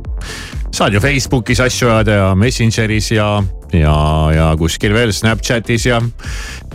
saad 0.76 0.94
ju 0.94 1.00
Facebookis 1.00 1.62
asju 1.64 1.90
ajada 1.90 2.12
ja 2.12 2.32
Messengeris 2.36 3.12
ja, 3.12 3.30
ja, 3.74 3.96
ja 4.36 4.48
kuskil 4.60 4.94
veel 4.94 5.14
Snapchatis 5.16 5.86
ja. 5.88 6.02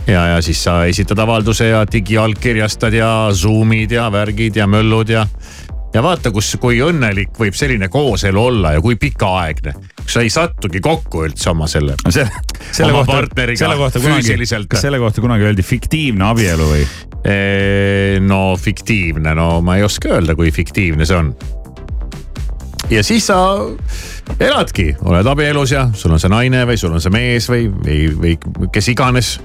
ja, 0.07 0.23
ja 0.33 0.39
siis 0.41 0.63
sa 0.63 0.79
esitad 0.89 1.19
avalduse 1.21 1.67
ja 1.69 1.83
digiallkirjastad 1.85 2.97
ja 2.97 3.11
Zoom'id 3.33 3.93
ja 3.93 4.07
värgid 4.11 4.57
ja 4.57 4.65
möllud 4.67 5.13
ja 5.13 5.27
ja 5.93 6.03
vaata, 6.03 6.31
kus, 6.31 6.53
kui 6.61 6.79
õnnelik 6.83 7.35
võib 7.39 7.55
selline 7.57 7.89
kooselu 7.91 8.41
olla 8.41 8.75
ja 8.77 8.81
kui 8.83 8.95
pikaaegne. 8.99 9.73
sa 10.07 10.23
ei 10.23 10.29
sattugi 10.29 10.79
kokku 10.83 11.25
üldse 11.27 11.49
oma 11.51 11.67
selle, 11.67 11.95
selle, 12.09 12.29
selle 12.71 12.91
oma 12.91 13.05
kohta, 13.05 13.21
partneriga 13.21 13.59
selle 13.59 13.77
kohta 13.79 14.03
kunagi, 14.03 14.37
kas 14.69 14.81
selle 14.81 14.99
kohta 14.99 15.21
kunagi 15.21 15.47
öeldi 15.49 15.65
fiktiivne 15.65 16.29
abielu 16.31 16.67
või? 16.73 16.85
no 18.27 18.55
fiktiivne, 18.57 19.35
no 19.37 19.61
ma 19.61 19.77
ei 19.77 19.83
oska 19.85 20.15
öelda, 20.15 20.35
kui 20.35 20.51
fiktiivne 20.51 21.05
see 21.05 21.17
on. 21.19 21.33
ja 22.89 23.03
siis 23.05 23.27
sa 23.29 23.37
eladki, 24.39 24.95
oled 25.05 25.27
abielus 25.27 25.75
ja 25.75 25.89
sul 25.93 26.15
on 26.15 26.23
see 26.23 26.31
naine 26.31 26.63
või 26.69 26.79
sul 26.81 26.95
on 26.95 27.03
see 27.03 27.13
mees 27.13 27.49
või, 27.51 27.67
või, 27.69 28.07
või 28.17 28.71
kes 28.73 28.89
iganes. 28.95 29.35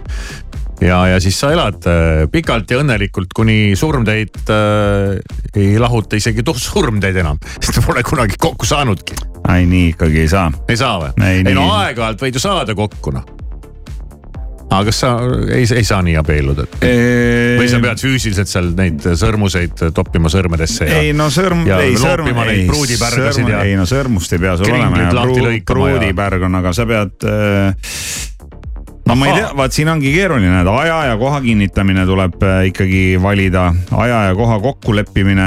Ja, 0.80 0.98
ja 1.12 1.20
siis 1.22 1.38
sa 1.40 1.52
elad 1.54 1.86
äh, 1.88 2.24
pikalt 2.32 2.70
ja 2.70 2.80
õnnelikult, 2.82 3.32
kuni 3.36 3.76
surm 3.78 4.04
teid 4.06 4.36
äh, 4.52 5.16
ei 5.56 5.78
lahuta 5.80 6.18
isegi 6.20 6.44
surm 6.68 7.00
teid 7.02 7.22
enam, 7.22 7.40
sest 7.60 7.80
pole 7.86 8.04
kunagi 8.06 8.38
kokku 8.40 8.68
saanudki. 8.68 9.16
ei, 9.54 9.66
nii 9.66 9.94
ikkagi 9.94 10.24
ei 10.24 10.28
saa. 10.28 10.50
ei 10.68 10.76
saa 10.76 11.00
või? 11.02 11.16
ei, 11.24 11.42
ei 11.46 11.56
no 11.56 11.70
aeg-ajalt 11.78 12.26
võid 12.26 12.38
ju 12.38 12.46
saada 12.48 12.76
kokku 12.76 13.14
noh 13.16 13.36
aga 14.66 14.90
kas 14.90 14.98
sa 14.98 15.10
ei, 15.54 15.64
ei 15.78 15.84
saa 15.86 16.00
nii 16.04 16.16
abielluda? 16.18 16.66
või 16.82 17.68
sa 17.70 17.78
pead 17.82 18.02
füüsiliselt 18.02 18.50
seal 18.50 18.72
neid 18.76 19.04
sõrmuseid 19.18 19.84
toppima 19.94 20.30
sõrmedesse 20.32 20.88
ja. 20.88 21.00
ei 21.04 21.12
no 21.16 21.28
sõrm, 21.32 21.62
ei 21.70 21.94
sõrm, 22.00 22.30
ei 22.50 22.66
sõrm, 22.66 23.52
ei 23.62 23.76
no 23.78 23.86
sõrmust 23.88 24.34
ei 24.34 24.42
pea 24.42 24.56
sul 24.58 24.72
olema 24.74 25.06
ja- 25.06 25.60
pruudipärg 25.70 26.48
on, 26.48 26.58
aga 26.60 26.74
sa 26.76 26.88
pead 26.88 27.28
äh, 27.30 27.94
no 29.06 29.14
ma 29.14 29.28
ei 29.28 29.36
tea, 29.38 29.50
vaat 29.56 29.74
siin 29.74 29.88
ongi 29.90 30.10
keeruline, 30.14 30.60
et 30.62 30.70
aja 30.70 30.96
ja 31.10 31.16
koha 31.20 31.38
kinnitamine 31.44 32.06
tuleb 32.08 32.42
äh, 32.42 32.58
ikkagi 32.70 33.02
valida, 33.22 33.68
aja 33.94 34.22
ja 34.28 34.34
koha 34.38 34.58
kokkuleppimine, 34.64 35.46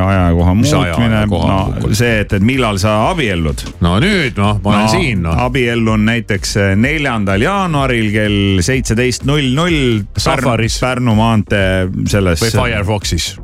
aja 0.00 0.22
ja 0.30 0.34
koha 0.36 0.54
muutmine, 0.56 1.22
no 1.28 1.92
see, 1.92 2.22
et, 2.24 2.32
et 2.38 2.46
millal 2.46 2.80
sa 2.82 2.96
abiellud. 3.10 3.66
no 3.84 3.96
nüüd 4.02 4.40
noh, 4.40 4.60
ma 4.64 4.74
olen 4.74 4.90
siin 4.92 5.24
noh. 5.26 5.36
abiellun 5.46 6.06
näiteks 6.08 6.56
äh, 6.62 6.74
neljandal 6.80 7.44
jaanuaril 7.44 8.10
kell 8.14 8.64
seitseteist 8.64 9.26
null 9.28 9.52
null. 9.56 10.04
Safaris. 10.16 10.78
Pärnu 10.80 11.14
maantee 11.18 11.86
selles. 12.08 12.40
või 12.42 12.52
Firefoxis. 12.54 13.34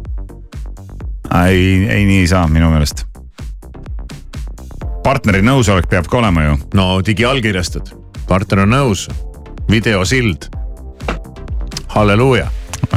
ei, 1.45 1.65
ei 1.89 2.07
nii 2.09 2.23
ei 2.25 2.31
saa 2.31 2.47
minu 2.49 2.71
meelest. 2.73 3.05
partneri 5.05 5.43
nõusolek 5.45 5.91
peab 5.91 6.09
ka 6.09 6.23
olema 6.23 6.47
ju. 6.47 6.57
no 6.79 6.89
digiallkirjastad, 7.05 7.93
partner 8.29 8.65
on 8.65 8.75
nõus, 8.77 9.11
videosild. 9.73 10.51
halleluuja. 11.89 12.51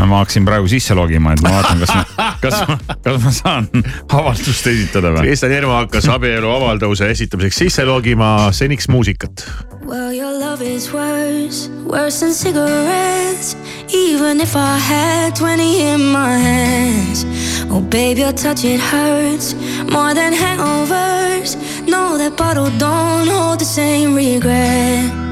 ma 0.06 0.18
hakkasin 0.18 0.46
praegu 0.46 0.68
sisse 0.68 0.96
logima, 0.96 1.32
et 1.34 1.42
ma 1.42 1.52
vaatan, 1.54 1.80
kas 1.80 1.94
ma, 1.96 2.26
kas 2.42 2.58
ma, 2.68 2.78
kas 3.04 3.22
ma 3.24 3.32
saan 3.32 3.70
avaldust 4.12 4.68
esitada 4.68 5.14
või? 5.16 5.24
Kristjan 5.30 5.54
Järva 5.56 5.78
hakkas 5.84 6.10
abielu 6.12 6.52
avalduse 6.52 7.08
esitamiseks 7.14 7.62
sisse 7.64 7.86
logima 7.88 8.52
seniks 8.52 8.90
muusikat. 8.92 9.46
Well, 9.86 10.12
your 10.12 10.34
love 10.40 10.62
is 10.62 10.92
worse, 10.92 11.70
worse 11.88 12.20
than 12.20 12.34
cigarettes. 12.34 13.56
Even 13.94 14.42
if 14.42 14.56
I 14.56 14.78
had 14.78 15.36
20 15.36 15.82
in 15.82 16.02
my 16.12 16.38
hands. 16.38 17.24
Oh, 17.72 17.80
babe, 17.80 18.18
your 18.18 18.34
touch, 18.34 18.66
it 18.66 18.82
hurts 18.82 19.54
more 19.92 20.14
than 20.14 20.34
hangovers. 20.34 21.56
No, 21.88 22.18
that 22.18 22.36
bottle 22.36 22.72
don't 22.78 23.28
hold 23.28 23.60
the 23.60 23.66
same 23.66 24.16
regret. 24.16 25.25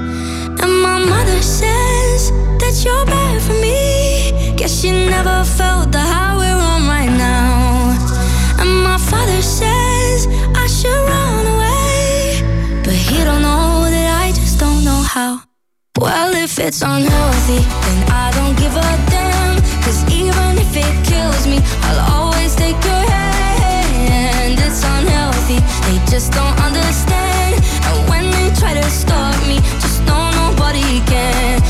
And 0.64 0.82
my 0.82 0.98
mother 0.98 1.42
says 1.42 2.32
that 2.62 2.74
you're 2.84 3.06
bad 3.06 3.42
for 3.42 3.54
me. 3.66 4.56
Guess 4.56 4.80
she 4.80 4.92
never 4.92 5.44
felt 5.44 5.92
the 5.92 6.00
high 6.00 6.38
we're 6.38 6.64
on 6.72 6.88
right 6.88 7.12
now. 7.12 7.92
And 8.62 8.72
my 8.82 8.98
father 8.98 9.42
says 9.42 10.28
I 10.56 10.66
should 10.68 11.02
run 11.12 11.46
away. 11.56 12.82
But 12.86 12.94
he 12.94 13.18
don't 13.28 13.42
know 13.42 13.90
that 13.94 14.08
I 14.24 14.32
just 14.32 14.58
don't 14.58 14.86
know 14.86 15.02
how. 15.16 15.42
Well, 16.00 16.34
if 16.34 16.58
it's 16.60 16.82
unhealthy, 16.82 17.60
then 17.84 18.00
I 18.24 18.32
don't 18.32 18.56
give 18.58 18.76
a 18.76 18.90
damn. 19.12 19.60
Cause 19.84 20.00
even 20.10 20.58
if 20.64 20.72
it 20.78 20.96
kills 21.06 21.46
me, 21.46 21.60
I'll 21.84 22.02
always 22.16 22.56
take 22.56 22.80
your 22.86 23.04
hand. 23.12 24.58
It's 24.66 24.82
unhealthy, 24.84 25.60
they 25.86 25.98
just 26.10 26.32
don't 26.32 26.58
understand. 26.68 27.60
And 27.88 28.10
when 28.10 28.32
they 28.32 28.48
try 28.56 28.74
to 28.74 28.90
stop 28.90 29.36
me, 29.46 29.60
just 30.74 30.82
know 30.82 30.94
nobody 30.94 31.00
can. 31.06 31.63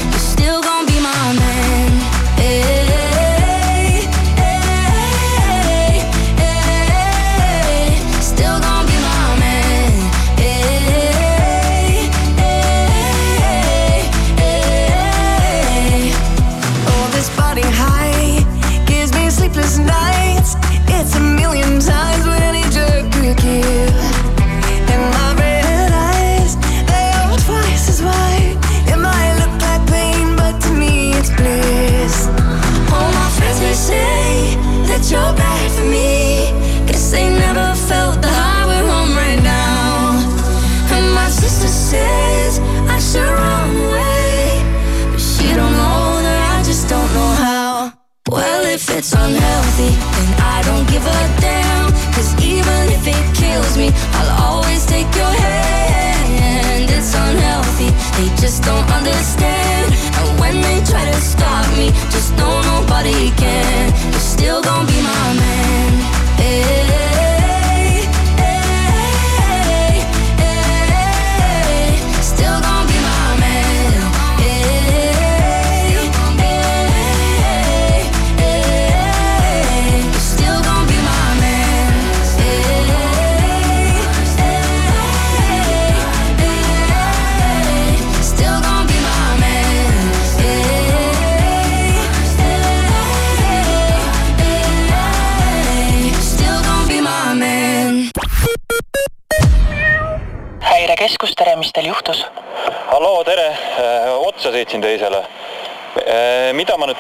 Just 58.43 58.61
don't 58.61 58.91
understand. 58.91 60.12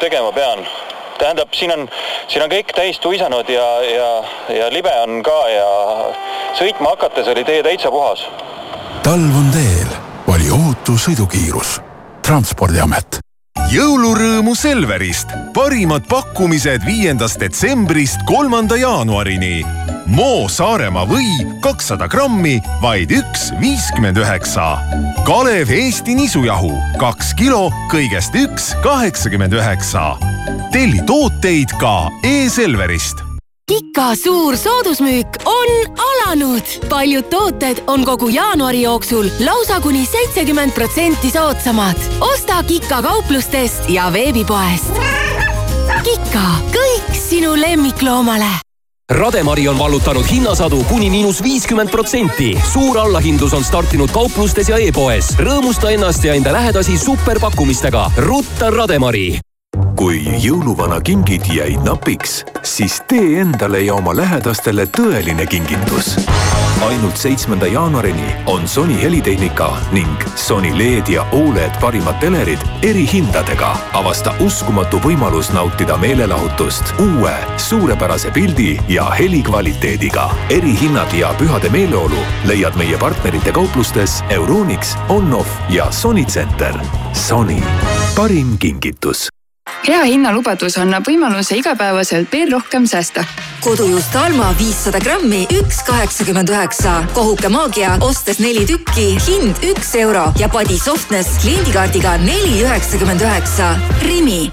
Tegema 0.03 0.31
pean? 0.35 0.67
tähendab, 1.17 1.53
siin 1.53 1.71
on, 1.71 1.87
siin 2.27 2.43
on 2.43 2.51
kõik 2.51 2.73
täis 2.75 2.99
tuisanud 2.99 3.49
ja, 3.49 3.67
ja, 3.87 4.07
ja 4.57 4.69
libe 4.73 4.91
on 5.05 5.21
ka 5.23 5.37
ja 5.51 5.67
sõitma 6.59 6.95
hakates 6.95 7.29
oli 7.31 7.45
tee 7.47 7.61
täitsa 7.63 7.91
puhas. 7.93 8.25
talv 9.05 9.37
on 9.39 9.51
teel, 9.53 9.93
vali 10.27 10.49
ohutu 10.51 10.97
sõidukiirus. 10.99 11.79
transpordiamet. 12.25 13.21
jõulurõõmu 13.71 14.55
Selverist, 14.55 15.31
parimad 15.53 16.09
pakkumised 16.09 16.85
viiendast 16.85 17.39
detsembrist 17.39 18.25
kolmanda 18.27 18.75
jaanuarini. 18.75 19.82
Moo 20.05 20.47
Saaremaa 20.51 21.05
või 21.07 21.25
kakssada 21.63 22.07
grammi, 22.11 22.57
vaid 22.81 23.11
üks 23.15 23.49
viiskümmend 23.61 24.19
üheksa. 24.19 24.77
Kalev 25.27 25.71
Eesti 25.71 26.15
nisujahu 26.17 26.71
kaks 26.99 27.33
kilo, 27.39 27.69
kõigest 27.91 28.35
üks 28.35 28.73
kaheksakümmend 28.83 29.53
üheksa. 29.53 30.17
telli 30.73 30.99
tooteid 31.05 31.71
ka 31.79 32.09
e-Selverist 32.25 33.23
Kika 33.67 34.15
suur 34.15 34.57
soodusmüük 34.57 35.27
on 35.45 35.69
alanud. 35.97 36.65
paljud 36.89 37.23
tooted 37.29 37.77
on 37.87 38.05
kogu 38.05 38.27
jaanuari 38.29 38.81
jooksul 38.81 39.29
lausa 39.39 39.79
kuni 39.81 40.05
seitsekümmend 40.05 40.71
protsenti 40.71 41.31
soodsamad. 41.31 41.95
osta 42.19 42.63
Kika 42.63 43.01
kauplustest 43.01 43.89
ja 43.89 44.13
veebipoest. 44.13 44.99
Kika, 46.03 46.47
kõik 46.75 47.15
sinu 47.29 47.55
lemmikloomale 47.55 48.72
Rademari 49.11 49.67
on 49.67 49.79
vallutanud 49.79 50.25
hinnasadu 50.31 50.83
kuni 50.89 51.09
miinus 51.09 51.43
viiskümmend 51.43 51.91
protsenti. 51.91 52.57
suur 52.71 52.97
allahindlus 52.97 53.53
on 53.53 53.63
startinud 53.63 54.11
kauplustes 54.11 54.69
ja 54.69 54.77
e-poes. 54.77 55.35
rõõmusta 55.37 55.91
ennast 55.91 56.23
ja 56.23 56.33
enda 56.33 56.53
lähedasi 56.53 56.97
superpakkumistega. 56.97 58.11
rutta 58.17 58.69
Rademari 58.69 59.52
kui 60.03 60.25
jõuluvana 60.43 60.97
kingid 60.99 61.45
jäid 61.47 61.79
napiks, 61.87 62.41
siis 62.67 62.97
tee 63.07 63.37
endale 63.39 63.79
ja 63.85 63.93
oma 63.95 64.11
lähedastele 64.11 64.83
tõeline 64.97 65.45
kingitus. 65.47 66.17
ainult 66.83 67.17
seitsmenda 67.17 67.67
jaanuarini 67.71 68.33
on 68.51 68.67
Sony 68.67 68.97
helitehnika 69.01 69.69
ning 69.95 70.25
Sony 70.35 70.73
LED 70.77 71.07
ja 71.07 71.23
Oled 71.31 71.79
parimad 71.79 72.19
telerid 72.19 72.59
erihindadega. 72.81 73.77
avasta 73.93 74.33
uskumatu 74.39 74.99
võimalus 74.99 75.53
nautida 75.53 75.97
meelelahutust 75.97 76.83
uue 76.99 77.35
suurepärase 77.57 78.31
pildi 78.31 78.79
ja 78.89 79.05
helikvaliteediga. 79.09 80.29
erihinnad 80.49 81.13
ja 81.13 81.33
pühade 81.39 81.69
meeleolu 81.69 82.19
leiad 82.45 82.75
meie 82.75 82.97
partnerite 82.97 83.51
kauplustes 83.51 84.23
Euronix, 84.29 84.97
Onoff 85.09 85.49
ja 85.69 85.91
Sony 85.91 86.25
Center. 86.25 86.75
Sony, 87.13 87.63
parim 88.15 88.57
kingitus 88.57 89.29
hea 89.87 90.03
hinnalubadus 90.07 90.77
annab 90.79 91.07
võimaluse 91.07 91.57
igapäevaselt 91.59 92.31
veel 92.31 92.51
rohkem 92.51 92.85
säästa. 92.87 93.23
kodujuust 93.63 94.15
Alma 94.15 94.51
viissada 94.59 94.99
grammi, 94.99 95.45
üks 95.59 95.83
kaheksakümmend 95.87 96.49
üheksa. 96.49 97.03
kohuke 97.13 97.49
maagia, 97.49 97.97
ostes 98.01 98.39
neli 98.39 98.65
tükki, 98.65 99.17
hind 99.27 99.63
üks 99.73 99.95
euro 99.99 100.31
ja 100.39 100.49
Body 100.49 100.77
Softness 100.79 101.39
kliendikaardiga 101.41 102.17
neli 102.17 102.61
üheksakümmend 102.63 103.21
üheksa. 103.21 103.75
Rimi. 104.01 104.51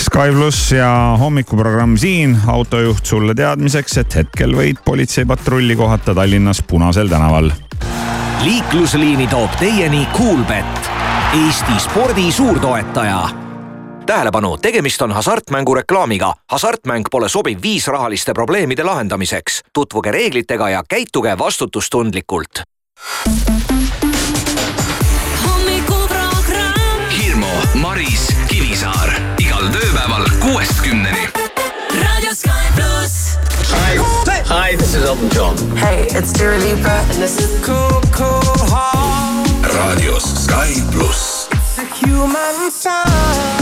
Sky 0.00 0.32
pluss 0.34 0.72
ja 0.72 1.16
hommikuprogramm 1.20 1.96
siin, 1.96 2.36
autojuht 2.46 3.06
sulle 3.06 3.34
teadmiseks, 3.34 3.96
et 4.02 4.16
hetkel 4.16 4.56
võid 4.56 4.80
politseipatrulli 4.84 5.76
kohata 5.76 6.14
Tallinnas 6.14 6.62
Punasel 6.62 7.08
tänaval. 7.08 7.52
liiklusliini 8.44 9.26
toob 9.28 9.50
teieni 9.60 10.06
Coolbet, 10.16 10.90
Eesti 11.32 11.72
spordi 11.78 12.32
suurtoetaja. 12.32 13.28
tähelepanu, 14.06 14.56
tegemist 14.56 15.02
on 15.02 15.12
hasartmängu 15.12 15.74
reklaamiga. 15.74 16.34
hasartmäng 16.50 17.04
pole 17.10 17.28
sobiv 17.28 17.58
viis 17.62 17.86
rahaliste 17.86 18.32
probleemide 18.32 18.82
lahendamiseks. 18.82 19.60
tutvuge 19.72 20.10
reeglitega 20.10 20.68
ja 20.70 20.82
käituge 20.88 21.38
vastutustundlikult. 21.38 22.62
hommikuprogramm. 25.48 27.10
Hirmu, 27.22 27.46
Maris, 27.74 28.36
Kivisaar 28.48 29.12
igal 29.38 29.68
tööpäeval 29.68 30.24
kuuest 30.40 30.80
kümneni. 30.82 31.28
raadio 32.02 32.34
Sky 32.34 32.72
pluss. 32.74 33.38
Hi, 34.48 34.76
this 34.76 34.94
is 34.94 35.04
Elton 35.04 35.30
John. 35.34 35.76
Hey, 35.76 36.02
it's 36.02 36.32
Dua 36.32 36.58
Lipa 36.58 36.88
and 36.88 37.22
this 37.22 37.38
is 37.38 37.60
Cool 37.66 38.00
Cool 38.18 38.68
Heart. 38.70 39.29
Raadios 39.72 40.22
Sky 40.22 40.72
pluss. 40.92 41.48
It's 41.52 41.78
a 41.78 41.86
human 41.94 42.70
sign 42.70 43.59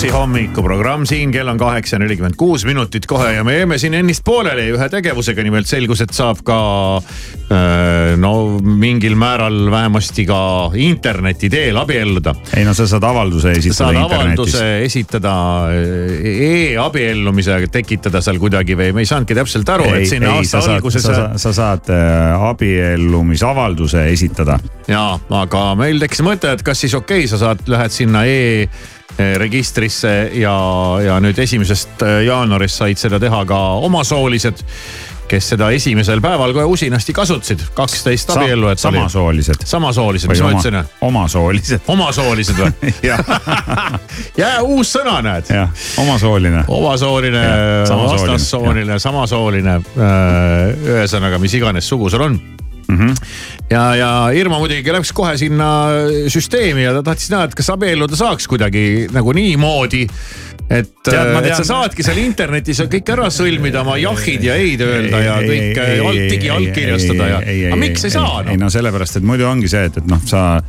plussi 0.00 0.16
hommikuprogramm 0.16 1.02
siin, 1.04 1.28
kell 1.28 1.48
on 1.52 1.58
kaheksa 1.60 1.98
nelikümmend 2.00 2.36
kuus 2.40 2.62
minutit 2.64 3.04
kohe 3.06 3.34
ja 3.34 3.42
me 3.44 3.58
jäime 3.58 3.76
siin 3.78 3.92
ennist 3.98 4.22
pooleli 4.24 4.70
ühe 4.72 4.86
tegevusega, 4.88 5.42
nimelt 5.44 5.68
selgus, 5.68 6.00
et 6.00 6.14
saab 6.16 6.38
ka 6.46 6.56
äh, 6.96 8.14
no 8.16 8.30
mingil 8.64 9.12
määral 9.20 9.58
vähemasti 9.68 10.24
ka 10.24 10.38
interneti 10.80 11.50
teel 11.52 11.76
abielluda. 11.76 12.32
ei 12.56 12.64
no 12.64 12.72
sa 12.72 12.86
saad 12.88 13.04
avalduse 13.04 13.52
esitada 13.52 13.76
saad 13.76 13.98
internetis. 13.98 14.54
avalduse 14.56 14.84
esitada 14.86 15.34
äh, 15.68 16.30
e-abiellumise, 16.46 17.58
tekitada 17.74 18.22
seal 18.24 18.40
kuidagi 18.40 18.78
või 18.80 18.94
me 18.96 19.04
ei 19.04 19.10
saanudki 19.10 19.36
täpselt 19.36 19.68
aru, 19.74 19.90
et 19.98 20.08
siin 20.08 20.24
aasta 20.30 20.62
sa 20.64 20.78
alguses. 20.78 21.04
saad, 21.04 21.18
sa, 21.34 21.42
sa 21.44 21.52
saad 21.58 21.92
äh, 21.92 22.46
abiellumisavalduse 22.48 24.06
esitada. 24.14 24.56
ja, 24.88 25.04
aga 25.42 25.66
meil 25.82 26.00
tekkis 26.00 26.24
mõte, 26.24 26.54
et 26.56 26.64
kas 26.64 26.86
siis 26.86 26.96
okei 26.96 27.26
okay,, 27.26 27.28
sa 27.34 27.42
saad, 27.44 27.68
lähed 27.68 27.92
sinna 27.92 28.24
e-registrisse 29.18 30.30
ja, 30.40 30.56
ja 31.04 31.20
nüüd 31.22 31.38
esimesest 31.38 32.02
äh, 32.06 32.22
jaanuarist 32.28 32.82
said 32.82 33.00
seda 33.00 33.20
teha 33.22 33.44
ka 33.48 33.62
omasoolised 33.86 34.64
kes 35.30 35.52
seda 35.52 35.68
esimesel 35.70 36.20
päeval 36.22 36.52
kohe 36.56 36.66
usinasti 36.66 37.14
kasutasid, 37.14 37.62
kaksteist 37.74 38.32
abiellu. 38.34 38.72
samasoolised. 38.76 39.62
samasoolised, 39.64 40.30
mis 40.30 40.42
ma 40.42 40.50
ütlesin? 40.56 40.78
omasoolised. 41.06 41.86
omasoolised 41.86 42.58
või? 42.58 42.94
jää 44.42 44.62
uus 44.62 44.94
sõna, 44.96 45.20
näed. 45.22 45.52
jah, 45.54 45.70
omasooline. 46.02 46.64
omasooline, 46.68 47.44
vastassooline, 47.90 48.98
samasooline, 48.98 49.76
ühesõnaga, 50.96 51.38
mis 51.38 51.54
iganes 51.60 51.88
sugu 51.88 52.10
sul 52.10 52.26
on 52.26 52.40
mm. 52.90 52.98
-hmm. 52.98 53.32
ja, 53.70 53.84
ja 53.96 54.10
Irma 54.36 54.58
muidugi 54.58 54.92
läks 54.94 55.12
kohe 55.16 55.36
sinna 55.40 55.70
süsteemi 56.28 56.84
ja 56.84 56.94
ta 56.98 57.02
tahtis 57.10 57.30
näha, 57.32 57.48
et 57.48 57.56
kas 57.58 57.70
abielluda 57.74 58.18
saaks 58.18 58.48
kuidagi 58.50 59.08
nagu 59.12 59.32
niimoodi. 59.36 60.06
et, 60.70 60.90
et 61.10 61.54
sa 61.56 61.64
saadki 61.64 62.04
seal 62.06 62.18
internetis 62.22 62.82
kõik 62.90 63.08
ära 63.10 63.30
sõlmida, 63.34 63.82
oma 63.82 63.96
jahid 63.98 64.44
ja 64.46 64.54
ei-d 64.54 64.86
öelda 64.86 65.22
ja 65.24 65.38
kõik 65.42 65.80
alt 66.06 66.26
digi 66.30 66.50
allkirjastada 66.50 67.30
ja. 67.32 67.38
aga 67.42 67.80
miks 67.80 68.04
ei 68.06 68.14
saa 68.14 68.42
ei 68.44 68.54
noh? 68.54 68.66
no 68.66 68.70
sellepärast, 68.70 69.18
et 69.18 69.26
muidu 69.26 69.48
ongi 69.50 69.70
see, 69.70 69.88
et, 69.90 69.96
et 69.98 70.10
noh, 70.10 70.22
sa. 70.26 70.60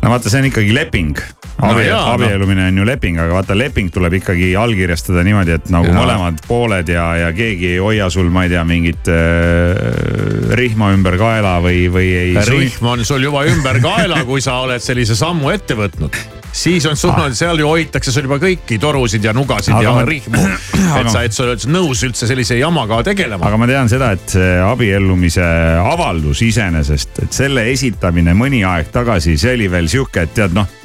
no 0.00 0.14
vaata, 0.14 0.30
see 0.30 0.44
on 0.44 0.52
ikkagi 0.52 0.76
leping. 0.76 1.20
No 1.62 1.70
Abi, 1.70 1.84
jaa, 1.86 2.16
no. 2.18 2.66
on 2.66 2.78
ju 2.78 2.84
leping, 2.86 3.18
aga 3.22 3.36
vaata 3.36 3.54
leping 3.54 3.92
tuleb 3.94 4.16
ikkagi 4.18 4.50
allkirjastada 4.58 5.22
niimoodi, 5.22 5.54
et 5.54 5.68
nagu 5.70 5.86
Jaa. 5.86 5.96
mõlemad 6.00 6.40
pooled 6.48 6.90
ja, 6.90 7.04
ja 7.20 7.28
keegi 7.36 7.76
ei 7.76 7.78
hoia 7.82 8.08
sul, 8.10 8.26
ma 8.34 8.42
ei 8.44 8.50
tea, 8.50 8.64
mingit 8.66 9.10
äh, 9.12 10.50
rihma 10.58 10.90
ümber 10.96 11.14
kaela 11.20 11.60
või, 11.62 11.86
või 11.94 12.10
ei. 12.10 12.34
rihm 12.50 12.90
on 12.90 13.04
sul 13.06 13.22
juba 13.22 13.44
ümber 13.46 13.78
kaela, 13.84 14.24
kui 14.26 14.42
sa 14.42 14.58
oled 14.66 14.82
sellise 14.82 15.14
sammu 15.18 15.54
ette 15.54 15.78
võtnud. 15.78 16.18
siis 16.54 16.84
on 16.90 16.98
sul 16.98 17.14
ah. 17.14 17.30
seal 17.30 17.62
ju 17.62 17.70
hoitakse 17.70 18.10
sul 18.10 18.26
juba 18.26 18.42
kõiki 18.42 18.80
torusid 18.82 19.22
ja 19.22 19.32
nugasid 19.34 19.78
Aga 19.78 19.86
ja 19.86 19.94
ma- 19.94 20.04
rihmu. 20.10 20.44
et 21.00 21.10
sa, 21.14 21.22
et 21.22 21.38
sa 21.38 21.46
oled 21.46 21.70
nõus 21.70 22.02
üldse 22.02 22.26
sellise 22.26 22.58
jamaga 22.58 23.04
tegelema. 23.06 23.46
aga 23.46 23.62
ma 23.62 23.70
tean 23.70 23.90
seda, 23.90 24.10
et 24.18 24.38
see 24.38 24.54
abiellumise 24.58 25.52
avaldus 25.86 26.42
iseenesest, 26.50 27.28
et 27.28 27.44
selle 27.44 27.70
esitamine 27.70 28.34
mõni 28.34 28.66
aeg 28.66 28.90
tagasi, 28.90 29.38
see 29.38 29.54
oli 29.54 29.70
veel 29.70 29.86
sihuke, 29.86 30.26
et 30.26 30.34
tead 30.34 30.58
noh 30.58 30.82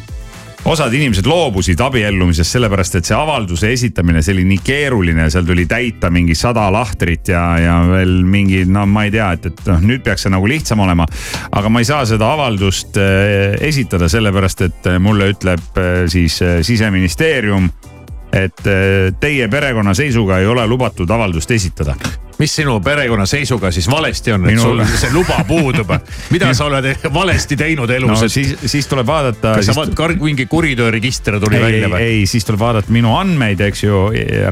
osad 0.66 0.94
inimesed 0.94 1.28
loobusid 1.30 1.80
abiellumisest 1.82 2.58
sellepärast, 2.58 3.00
et 3.00 3.10
see 3.10 3.16
avalduse 3.16 3.72
esitamine, 3.74 4.24
see 4.26 4.36
oli 4.36 4.46
nii 4.50 4.62
keeruline, 4.66 5.30
seal 5.32 5.48
tuli 5.48 5.66
täita 5.70 6.12
mingi 6.14 6.36
sada 6.38 6.68
lahtrit 6.74 7.32
ja, 7.32 7.44
ja 7.62 7.78
veel 7.90 8.20
mingi, 8.28 8.64
no 8.70 8.86
ma 8.90 9.06
ei 9.08 9.14
tea, 9.16 9.32
et, 9.38 9.50
et 9.52 9.62
noh, 9.70 9.80
nüüd 9.92 10.04
peaks 10.06 10.28
see 10.28 10.34
nagu 10.34 10.50
lihtsam 10.50 10.84
olema. 10.84 11.08
aga 11.52 11.72
ma 11.72 11.84
ei 11.84 11.88
saa 11.88 12.04
seda 12.10 12.34
avaldust 12.36 13.00
äh, 13.00 13.56
esitada, 13.70 14.10
sellepärast 14.12 14.66
et 14.68 14.92
mulle 15.00 15.32
ütleb 15.34 15.80
äh, 15.80 16.04
siis 16.12 16.42
äh, 16.44 16.60
siseministeerium, 16.66 17.70
et 18.34 18.66
äh, 18.68 19.14
teie 19.20 19.48
perekonnaseisuga 19.50 20.40
ei 20.40 20.48
ole 20.48 20.68
lubatud 20.68 21.10
avaldust 21.10 21.52
esitada 21.52 21.96
mis 22.40 22.54
sinu 22.56 22.78
perekonnaseisuga 22.80 23.72
siis 23.72 23.90
valesti 23.92 24.32
on, 24.32 24.46
et 24.48 24.54
Minu- 24.54 24.62
sul 24.62 24.84
see 24.96 25.12
luba 25.14 25.42
puudub? 25.48 25.92
mida 26.32 26.54
sa 26.56 26.70
oled 26.70 26.88
valesti 27.14 27.58
teinud 27.60 27.92
elus 27.92 28.14
no 28.24 28.30
siis, 28.32 28.54
siis 28.66 28.88
tuleb 28.88 29.08
vaadata. 29.08 29.56
kas 29.60 29.70
sa 29.72 29.76
vaat- 29.76 29.96
kar- 29.98 30.16
mingi 30.22 30.46
kuritööregister 30.46 31.40
tuli 31.40 31.60
ei, 31.60 31.64
välja 31.64 31.92
või? 31.92 32.02
ei, 32.06 32.26
siis 32.30 32.48
tuleb 32.48 32.62
vaadata 32.64 32.96
minu 32.96 33.16
andmeid, 33.18 33.60
eks 33.68 33.84
ju, 33.84 34.06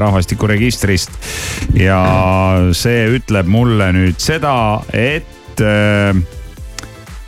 rahvastikuregistrist. 0.04 1.16
ja 1.80 2.02
see 2.76 3.06
ütleb 3.18 3.48
mulle 3.48 3.92
nüüd 3.96 4.20
seda, 4.20 4.54
et 4.92 5.64
äh, 5.64 6.12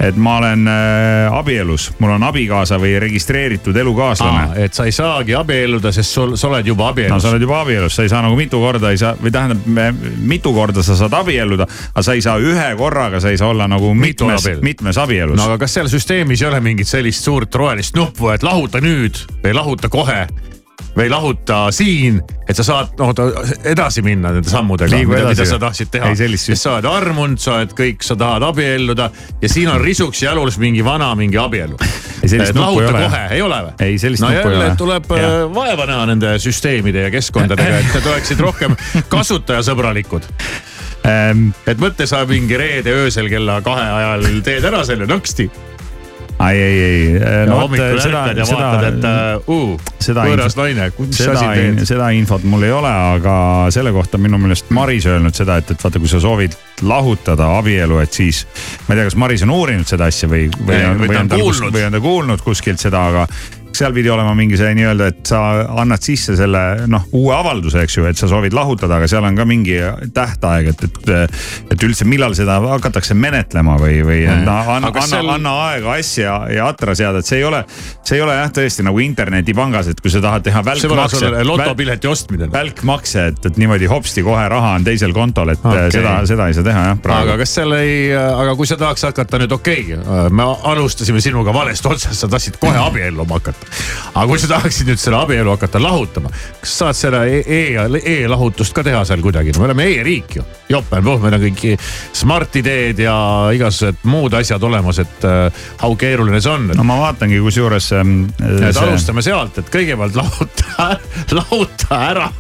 et 0.01 0.17
ma 0.17 0.37
olen 0.41 0.69
äh, 0.69 1.39
abielus, 1.39 1.91
mul 1.99 2.15
on 2.17 2.25
abikaasa 2.25 2.79
või 2.81 2.95
registreeritud 3.03 3.77
elukaaslane. 3.77 4.65
et 4.65 4.75
sa 4.75 4.87
ei 4.89 4.93
saagi 4.97 5.35
abielluda, 5.37 5.93
sest 5.93 6.17
sul, 6.17 6.37
sa 6.41 6.49
oled 6.49 6.67
juba 6.67 6.89
abielus. 6.89 7.13
no 7.13 7.21
sa 7.21 7.33
oled 7.33 7.45
juba 7.45 7.61
abielus, 7.61 7.97
sa 7.97 8.07
ei 8.07 8.13
saa 8.13 8.23
nagu 8.25 8.37
mitu 8.39 8.61
korda 8.63 8.91
ei 8.91 9.01
saa 9.01 9.15
või 9.21 9.33
tähendab, 9.35 9.97
mitu 10.33 10.55
korda 10.57 10.85
sa 10.87 10.97
saad 10.97 11.17
abielluda, 11.21 11.69
aga 11.93 12.05
sa 12.07 12.17
ei 12.17 12.25
saa 12.25 12.39
ühe 12.41 12.69
korraga, 12.81 13.21
sa 13.21 13.33
ei 13.33 13.41
saa 13.41 13.53
olla 13.53 13.69
nagu 13.69 13.95
Mitu 13.95 14.25
mitmes, 14.27 14.63
mitmes 14.63 14.99
abielus. 14.99 15.37
no 15.37 15.51
aga 15.51 15.59
kas 15.65 15.75
seal 15.77 15.91
süsteemis 15.93 16.43
ei 16.43 16.49
ole 16.49 16.61
mingit 16.65 16.89
sellist 16.89 17.25
suurt 17.25 17.55
rohelist 17.55 17.97
nuppu, 17.99 18.31
et 18.35 18.47
lahuta 18.47 18.81
nüüd 18.81 19.21
või 19.45 19.55
lahuta 19.57 19.93
kohe 19.93 20.25
või 20.97 21.09
lahuta 21.11 21.61
siin, 21.75 22.19
et 22.49 22.57
sa 22.59 22.65
saad 22.67 22.99
noh 22.99 23.13
edasi 23.71 24.03
minna 24.03 24.33
nende 24.35 24.51
sammudega, 24.51 25.01
mida, 25.07 25.29
mida 25.31 25.47
sa 25.47 25.59
tahtsid 25.63 25.93
teha. 25.95 26.11
Ei, 26.11 26.37
sest 26.41 26.65
sa 26.65 26.77
oled 26.77 26.89
armunud, 26.91 27.41
sa 27.41 27.61
oled 27.61 27.75
kõik, 27.79 28.03
sa 28.07 28.17
tahad 28.19 28.45
abielluda 28.51 29.11
ja 29.43 29.51
siin 29.51 29.71
on 29.73 29.81
risuks 29.85 30.23
jalus 30.25 30.59
mingi 30.63 30.85
vana 30.85 31.13
mingi 31.19 31.39
abielu. 31.41 31.79
Ei, 32.21 32.29
ei 32.35 32.53
lahuta 32.55 32.91
ole, 32.91 33.05
kohe, 33.07 33.23
ei 33.37 33.43
ole 33.43 33.61
või? 33.65 33.77
Ei, 33.87 33.97
sellist 34.03 34.25
no 34.25 34.33
nuppu 34.33 34.51
ei 34.51 34.59
ole. 34.59 34.75
tuleb 34.81 35.15
äh, 35.17 35.29
vaeva 35.55 35.87
näha 35.89 36.11
nende 36.11 36.35
süsteemide 36.43 37.07
ja 37.07 37.15
keskkondadega, 37.15 37.81
et 37.81 37.95
need 37.97 38.11
oleksid 38.13 38.45
rohkem 38.45 38.77
kasutajasõbralikud 39.15 40.29
ähm, 41.09 41.49
et 41.71 41.81
mõtle, 41.81 42.09
sa 42.11 42.27
mingi 42.29 42.59
reede 42.61 42.93
öösel 43.05 43.31
kella 43.33 43.61
kahe 43.65 43.89
ajal 44.03 44.31
teed 44.45 44.69
ära 44.69 44.85
selle 44.89 45.09
nõksti 45.09 45.49
ei, 46.49 46.61
ei, 46.63 46.81
ei. 46.85 47.15
ja 47.15 47.45
no 47.49 47.61
hommikul 47.65 48.01
seda, 48.01 48.23
ärkad 48.25 48.41
ja 48.41 48.47
seda, 48.49 48.71
vaatad, 48.73 48.87
et 48.89 49.45
uh, 49.53 49.93
seda 50.01 50.25
võõras 50.29 50.57
naine, 50.59 50.89
mis 50.99 51.21
seda, 51.21 51.37
asi 51.37 51.61
teed? 51.61 51.85
seda 51.91 52.11
infot 52.17 52.47
mul 52.49 52.65
ei 52.69 52.75
ole, 52.75 52.93
aga 53.17 53.35
selle 53.75 53.93
kohta 53.95 54.19
on 54.19 54.25
minu 54.25 54.41
meelest 54.41 54.73
Maris 54.75 55.09
öelnud 55.11 55.37
seda, 55.37 55.59
et, 55.61 55.75
et 55.75 55.85
vaata, 55.85 56.03
kui 56.03 56.11
sa 56.11 56.23
soovid 56.23 56.57
lahutada 56.87 57.51
abielu, 57.59 58.01
et 58.01 58.17
siis. 58.17 58.45
ma 58.87 58.95
ei 58.95 59.01
tea, 59.01 59.09
kas 59.11 59.19
Maris 59.21 59.45
on 59.47 59.55
uurinud 59.55 59.89
seda 59.91 60.09
asja 60.11 60.31
või, 60.31 60.47
või 60.61 60.81
või 60.81 61.07
või 61.07 61.17
ta 61.17 61.25
on 61.25 61.33
kus- 61.35 61.61
kuulnud. 61.61 61.77
või 61.77 61.87
on 61.89 61.97
ta 61.97 62.05
kuulnud 62.05 62.45
kuskilt 62.47 62.83
seda, 62.83 63.07
aga 63.13 63.27
seal 63.77 63.95
pidi 63.97 64.11
olema 64.13 64.35
mingi 64.39 64.59
see 64.61 64.73
nii-öelda, 64.77 65.11
et 65.13 65.31
sa 65.31 65.41
annad 65.83 66.03
sisse 66.05 66.37
selle 66.39 66.63
noh, 66.91 67.07
uue 67.17 67.35
avalduse, 67.35 67.85
eks 67.85 67.99
ju, 67.99 68.07
et 68.11 68.19
sa 68.21 68.29
soovid 68.31 68.55
lahutada, 68.57 68.99
aga 68.99 69.09
seal 69.11 69.27
on 69.27 69.39
ka 69.39 69.47
mingi 69.49 69.79
tähtaeg, 70.15 70.73
et, 70.75 70.87
et. 70.89 71.13
et 71.75 71.87
üldse, 71.87 72.05
millal 72.09 72.35
seda 72.37 72.59
hakatakse 72.61 73.15
menetlema 73.17 73.77
või, 73.81 74.01
või 74.07 74.21
Mm. 74.21 74.43
anna, 74.43 74.57
anna, 74.77 74.89
anna, 74.91 75.07
seal- 75.07 75.33
anna 75.33 75.53
aega 75.71 75.95
asja 75.97 76.35
ja 76.53 76.67
atra 76.69 76.95
seada, 76.95 77.23
et 77.23 77.27
see 77.27 77.39
ei 77.39 77.45
ole. 77.45 77.65
see 78.05 78.19
ei 78.19 78.23
ole 78.25 78.35
jah, 78.35 78.51
tõesti 78.51 78.85
nagu 78.85 78.99
internetipangas, 79.03 79.91
et 79.93 80.01
kui 80.01 80.11
sa 80.11 80.21
tahad 80.21 80.45
teha 80.45 80.63
välkmakse. 80.65 81.31
lotopileti 81.45 82.09
ostmine. 82.11 82.51
välkmakse, 82.53 83.27
et, 83.33 83.47
et 83.47 83.57
niimoodi 83.57 83.87
hopsti 83.91 84.23
kohe 84.27 84.49
raha 84.49 84.75
on 84.79 84.85
teisel 84.85 85.13
kontol, 85.17 85.55
et 85.55 85.65
okay. 85.65 85.91
seda, 85.95 86.15
seda 86.27 86.49
ei 86.49 86.55
saa 86.55 86.67
teha 86.67 86.85
jah 86.91 86.99
aga 87.21 87.37
kas 87.41 87.55
seal 87.55 87.73
ei, 87.79 88.11
aga 88.15 88.55
kui 88.59 88.69
sa 88.69 88.79
tahaks 88.81 89.05
hakata 89.09 89.41
nüüd 89.43 89.55
okei 89.57 89.95
okay,, 89.95 90.29
me 90.35 90.47
alustasime 90.73 91.21
sinuga 91.25 91.55
valest 91.55 91.87
otsast, 91.87 92.19
sa 92.21 92.29
tahtsid 92.31 92.59
kohe 92.61 92.79
abielluma 92.81 93.41
hakata. 93.41 93.60
Aga 94.15 94.27
kui 94.27 94.41
sa 94.43 94.49
tahaksid 94.55 94.89
nüüd 94.91 95.01
selle 95.01 95.19
abielu 95.21 95.53
hakata 95.55 95.81
lahutama, 95.83 96.31
kas 96.61 96.73
sa 96.73 96.91
saad 96.91 96.99
selle 96.99 97.21
e- 97.31 97.45
e- 97.47 98.03
e-lahutust 98.25 98.75
ka 98.77 98.83
teha 98.87 99.03
seal 99.09 99.23
kuidagi, 99.25 99.55
no 99.55 99.63
me 99.63 99.69
oleme 99.71 99.87
e-riik 99.95 100.37
ju. 100.41 100.45
jopen-puh, 100.71 101.21
meil 101.23 101.37
on 101.39 101.45
kõik 101.47 101.87
Smart-ideed 102.21 103.01
ja 103.05 103.15
igasugused 103.55 104.05
muud 104.11 104.35
asjad 104.39 104.63
olemas, 104.67 104.99
et 105.03 105.25
äh, 105.29 105.65
how 105.83 105.95
keeruline 105.99 106.41
see 106.43 106.53
on. 106.53 106.69
no 106.75 106.85
ma 106.87 106.99
vaatangi, 107.05 107.41
kusjuures 107.45 107.91
ähm, 107.99 108.15
et 108.41 108.71
see- 108.75 108.85
alustame 108.87 109.23
sealt, 109.27 109.59
et 109.63 109.73
kõigepealt 109.73 110.19
lahuta, 110.19 110.91
lahuta 111.39 112.01
ära. 112.11 112.31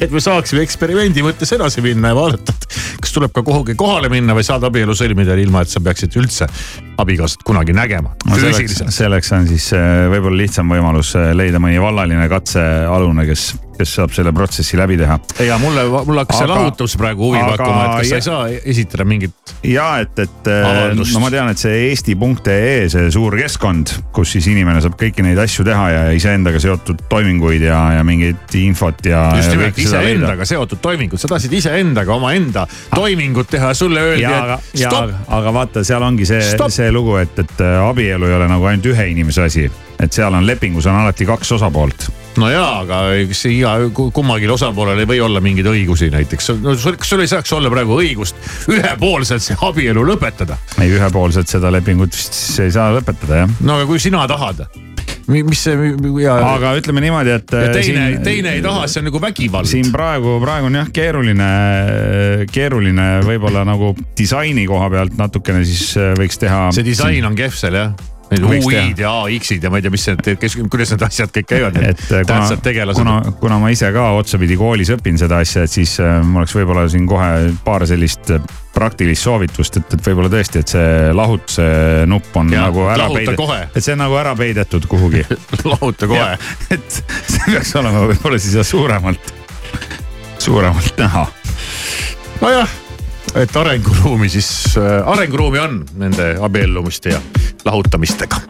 et 0.00 0.10
me 0.12 0.20
saaksime 0.20 0.62
eksperimendi 0.64 1.22
mõttes 1.24 1.52
edasi 1.56 1.80
minna 1.84 2.12
ja 2.12 2.16
vaadata, 2.18 2.52
et 2.56 3.00
kas 3.00 3.12
tuleb 3.16 3.32
ka 3.36 3.42
kuhugi 3.44 3.74
kohale 3.80 4.08
minna 4.12 4.36
või 4.36 4.44
saad 4.44 4.64
abielu 4.68 4.96
sõlmida 4.96 5.36
ilma, 5.40 5.62
et 5.64 5.72
sa 5.72 5.80
peaksid 5.84 6.16
üldse 6.20 6.48
abikaasat 7.00 7.42
kunagi 7.46 7.74
nägema. 7.76 8.14
no 8.28 8.38
selleks, 8.40 8.84
selleks 8.92 9.32
on 9.36 9.48
siis 9.48 9.70
äh, 9.76 10.06
võib-olla 10.12 10.42
lihtsam 10.42 10.70
võimalus 10.70 11.14
äh, 11.18 11.32
leida 11.36 11.60
mõni 11.62 11.80
vallaline 11.82 12.26
katsealune, 12.30 13.24
kes, 13.28 13.50
kes 13.78 13.94
saab 13.96 14.12
selle 14.14 14.32
protsessi 14.36 14.78
läbi 14.78 14.98
teha. 15.00 15.16
ja 15.46 15.56
mulle, 15.62 15.86
mulle 16.06 16.24
hakkas 16.24 16.42
see 16.42 16.50
lahutus 16.50 16.96
praegu 17.00 17.30
huvi 17.30 17.40
pakkuma, 17.40 17.84
et 17.86 18.02
kas 18.02 18.10
sa 18.10 18.14
ja- 18.14 18.20
ei 18.20 18.26
saa 18.26 18.72
esitada 18.74 19.06
mingit. 19.08 19.54
ja 19.66 19.86
et, 20.04 20.18
et 20.18 20.50
äh, 20.50 20.68
Avaldust. 20.70 21.14
no 21.16 21.24
ma 21.24 21.30
tean, 21.32 21.52
et 21.52 21.62
see 21.62 21.86
eesti.ee, 21.88 22.88
see 22.92 23.08
suur 23.14 23.36
keskkond, 23.40 23.94
kus 24.16 24.34
siis 24.36 24.50
inimene 24.52 24.82
saab 24.84 24.98
kõiki 25.00 25.24
neid 25.24 25.40
asju 25.40 25.64
teha 25.68 25.88
ja 25.94 26.04
iseendaga 26.16 26.60
seotud 26.62 27.06
toiminguid 27.10 27.64
ja, 27.64 27.80
ja 27.96 28.04
mingit 28.06 28.58
infot 28.60 29.00
ja. 29.08 29.24
just 29.40 29.54
nimelt 29.54 29.78
iseendaga 29.80 30.48
seotud 30.48 30.82
toimingud, 30.84 31.20
sa 31.20 31.30
tahtsid 31.32 31.56
iseendaga 31.60 32.14
omaenda 32.16 32.66
toimingut 32.94 33.48
teha 33.56 33.72
sulle 33.76 34.04
öeldi, 34.12 34.28
et 34.28 34.84
stopp, 34.84 35.16
aga 35.40 35.54
vaata, 35.54 35.84
seal 35.86 36.04
ongi 36.04 36.28
see 36.28 36.40
Stopp., 36.50 36.72
see 36.90 36.96
lugu, 36.96 37.16
et, 37.20 37.38
et 37.38 37.60
äh, 37.62 37.78
abielu 37.88 38.26
ei 38.26 38.34
ole 38.36 38.48
nagu 38.50 38.66
ainult 38.66 38.90
ühe 38.90 39.10
inimese 39.12 39.46
asi. 39.46 39.70
et 40.00 40.14
seal 40.16 40.32
on 40.32 40.46
lepingus 40.48 40.86
on 40.88 40.96
alati 40.96 41.26
kaks 41.28 41.52
osapoolt. 41.58 42.08
no 42.40 42.48
jaa, 42.50 42.82
aga 42.82 43.00
eks 43.20 43.44
iga, 43.50 43.74
kummalgi 43.94 44.48
osapoolel 44.50 45.02
ei 45.02 45.08
või 45.08 45.20
olla 45.22 45.42
mingeid 45.44 45.68
õigusi 45.70 46.10
näiteks. 46.10 46.52
no 46.62 46.74
sul, 46.74 46.98
kas 46.98 47.12
sul 47.14 47.22
ei 47.22 47.30
saaks 47.30 47.52
olla 47.54 47.70
praegu 47.70 48.00
õigust 48.00 48.38
ühepoolselt 48.72 49.44
see 49.44 49.58
abielu 49.66 50.04
lõpetada? 50.12 50.58
ei, 50.80 50.90
ühepoolselt 50.96 51.52
seda 51.52 51.72
lepingut 51.72 52.16
vist 52.16 52.34
siis 52.34 52.66
ei 52.66 52.74
saa 52.74 52.90
lõpetada 52.96 53.44
jah. 53.44 53.58
no 53.60 53.78
aga 53.78 53.90
kui 53.90 54.02
sina 54.02 54.26
tahad, 54.30 54.66
mis 55.30 55.64
see 55.64 55.90
ja. 56.22 56.36
aga 56.54 56.74
ütleme 56.80 57.02
niimoodi, 57.04 57.34
et. 57.38 57.54
ja 57.54 57.72
teine, 57.74 58.06
teine 58.24 58.54
ei 58.58 58.62
taha, 58.64 58.86
see 58.90 59.02
on 59.02 59.10
nagu 59.10 59.22
vägivald. 59.22 59.70
siin 59.70 59.90
praegu, 59.94 60.38
praegu 60.42 60.70
on 60.70 60.80
jah 60.80 60.92
keeruline, 60.94 61.50
keeruline 62.52 63.10
võib-olla 63.26 63.64
nagu 63.68 63.94
disaini 64.18 64.66
koha 64.70 64.90
pealt 64.92 65.18
natukene 65.20 65.64
siis 65.68 65.92
äh, 66.00 66.14
võiks 66.18 66.40
teha. 66.40 66.68
see 66.74 66.86
disain 66.86 67.26
on 67.26 67.38
kehv 67.38 67.56
seal 67.56 67.78
jah 67.78 68.09
Need 68.30 68.44
UI-d 68.46 69.02
ja 69.02 69.10
AX-id 69.24 69.64
ja 69.64 69.70
ma 69.72 69.80
ei 69.80 69.82
tea, 69.82 69.90
mis 69.90 70.04
see, 70.06 70.34
kes, 70.38 70.54
kuidas 70.70 70.92
need 70.94 71.02
asjad 71.02 71.32
kõik 71.34 71.48
käivad, 71.50 71.74
need 71.74 71.96
et 71.96 72.02
äh, 72.06 72.22
tähtsad 72.22 72.60
kuna, 72.60 72.64
tegelased. 72.68 73.02
kuna, 73.02 73.36
kuna 73.40 73.58
ma 73.58 73.70
ise 73.74 73.90
ka 73.94 74.04
otsapidi 74.20 74.58
koolis 74.60 74.92
õpin 74.94 75.18
seda 75.18 75.40
asja, 75.42 75.64
et 75.66 75.72
siis 75.72 75.96
äh, 76.02 76.20
mul 76.22 76.44
oleks 76.44 76.54
võib-olla 76.54 76.84
siin 76.92 77.08
kohe 77.10 77.30
paar 77.66 77.86
sellist 77.90 78.30
äh, 78.36 78.44
praktilist 78.74 79.26
soovitust, 79.26 79.80
et, 79.80 79.96
et 79.96 80.06
võib-olla 80.06 80.30
tõesti, 80.30 80.62
et 80.62 80.74
see 80.76 80.92
lahutuse 81.16 81.66
nupp 82.10 82.36
on 82.38 82.52
Jaa, 82.54 82.68
nagu 82.68 82.86
ära 82.92 83.08
peidetud, 83.10 83.54
et 83.74 83.82
see 83.82 83.96
on 83.96 84.02
nagu 84.04 84.20
ära 84.20 84.36
peidetud 84.38 84.86
kuhugi 84.90 85.24
lahuta 85.72 86.10
kohe. 86.10 86.36
et 86.70 87.00
see 87.00 87.48
peaks 87.48 87.74
olema 87.82 88.06
võib-olla 88.12 88.38
siis 88.38 88.70
suuremalt, 88.70 89.34
suuremalt 90.38 91.02
näha. 91.02 91.26
nojah, 92.44 92.78
et 93.34 93.56
arenguruumi 93.56 94.28
siis 94.28 94.50
äh,, 94.76 95.08
arenguruumi 95.08 95.58
on 95.58 95.84
nende 95.98 96.36
abiellumiste 96.40 97.16
ja 97.16 97.20
lahutamistega. 97.64 98.40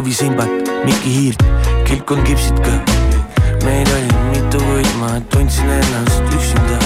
lõvisimbat, 0.00 0.68
Mikki 0.86 1.10
Hiirt, 1.12 1.42
kilkon 1.84 2.22
kipsid 2.24 2.56
ka 2.64 2.72
meid 3.66 3.88
oli 3.92 4.12
mitu, 4.30 4.60
kuid 4.64 4.88
ma 4.96 5.10
tundsin 5.28 5.68
ennast 5.68 6.22
üksinda. 6.32 6.78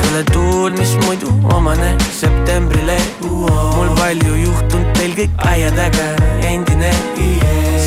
kelle 0.00 0.22
tuul, 0.32 0.72
mis 0.78 0.94
muidu 1.04 1.28
omane 1.52 1.90
septembrile. 2.20 2.96
mul 3.20 3.90
palju 3.98 4.34
juhtunud, 4.44 4.88
teil 4.96 5.12
kõik 5.18 5.44
aia 5.50 5.70
taga 5.76 6.06
endine. 6.48 6.92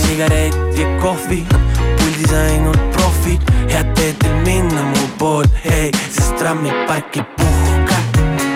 sigaret 0.01 0.53
ja 0.77 0.85
kohvi, 1.01 1.41
puldis 1.97 2.33
ainult 2.33 2.81
profid, 2.93 3.41
head 3.73 3.89
teed 3.95 4.21
teil 4.21 4.37
minna 4.45 4.83
mu 4.83 5.07
poole, 5.17 5.49
hei, 5.63 5.91
sest 6.11 6.37
trammiparki 6.37 7.25
puhka. 7.37 7.97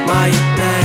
ma 0.05 0.25
ei 0.25 0.37
näe, 0.57 0.80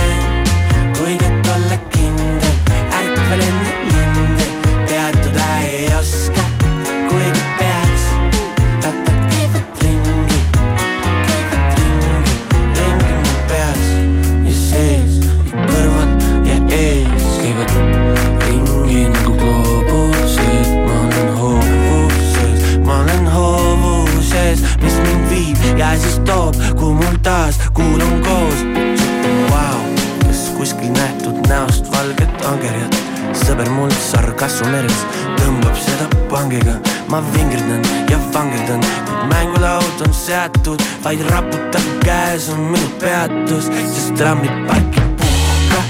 mul 34.36 34.48
sarkassu 34.48 34.66
meres 34.68 34.98
tõmbab 35.40 35.76
seda 35.80 36.06
pangiga, 36.28 36.74
ma 37.08 37.22
vingerdan 37.32 37.82
ja 38.10 38.18
vangerdan, 38.34 38.82
kuid 39.06 39.22
mängulaud 39.30 40.02
on 40.04 40.12
seatud, 40.12 40.82
vaid 41.04 41.22
raputab 41.30 41.86
käes 42.04 42.50
on 42.52 42.60
minu 42.72 42.88
peatus, 43.00 43.70
sest 43.94 44.12
trammiparki 44.18 45.00
puhka, 45.16 45.80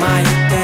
ma 0.00 0.14
ei 0.22 0.32
tea, 0.48 0.61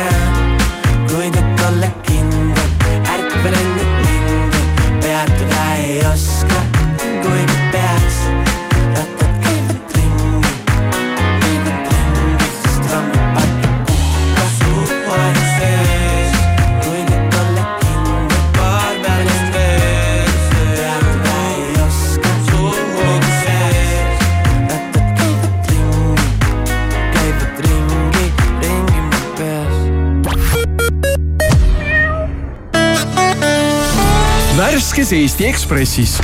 värskes 35.08 35.12
Eesti 35.12 35.46
Ekspressis. 35.46 36.18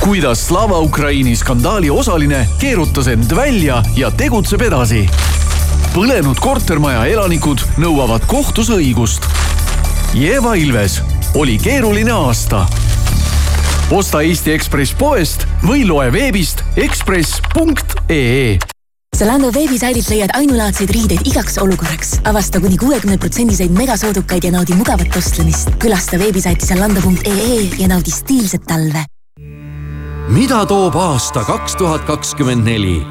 kuidas 0.00 0.46
Slava 0.46 0.78
Ukraini 0.78 1.36
skandaali 1.36 1.90
osaline 1.90 2.46
keerutas 2.58 3.06
end 3.06 3.36
välja 3.36 3.82
ja 3.96 4.10
tegutseb 4.10 4.62
edasi. 4.62 5.08
põlenud 5.94 6.38
kortermaja 6.40 7.04
elanikud 7.06 7.58
nõuavad 7.78 8.26
kohtus 8.26 8.70
õigust. 8.70 9.26
Jeva 10.14 10.54
Ilves 10.54 11.02
oli 11.34 11.58
keeruline 11.58 12.12
aasta. 12.12 12.66
osta 13.90 14.22
Eesti 14.22 14.52
Ekspress 14.52 14.94
poest 14.94 15.46
või 15.62 15.84
loe 15.84 16.12
veebist 16.12 16.62
ekspress.ee 16.76 18.58
Zalando 19.20 19.50
veebisaidilt 19.52 20.06
leiad 20.08 20.30
ainulaadseid 20.32 20.90
riideid 20.96 21.26
igaks 21.28 21.58
olukorraks. 21.60 22.14
avasta 22.24 22.60
kuni 22.60 22.78
kuuekümne 22.80 23.18
protsendiseid 23.20 23.70
megasoodukaid 23.76 24.44
ja 24.44 24.52
naudi 24.52 24.72
mugavat 24.72 25.16
ostlemist. 25.16 25.68
külasta 25.78 26.18
veebisaiti 26.18 26.66
zalando.ee 26.66 27.68
ja 27.78 27.88
naudi 27.88 28.10
stiilset 28.10 28.62
talve. 28.66 29.04
mida 30.28 30.66
toob 30.66 30.96
aasta 30.96 31.44
kaks 31.44 31.76
tuhat 31.76 32.04
kakskümmend 32.04 32.64
neli? 32.64 33.02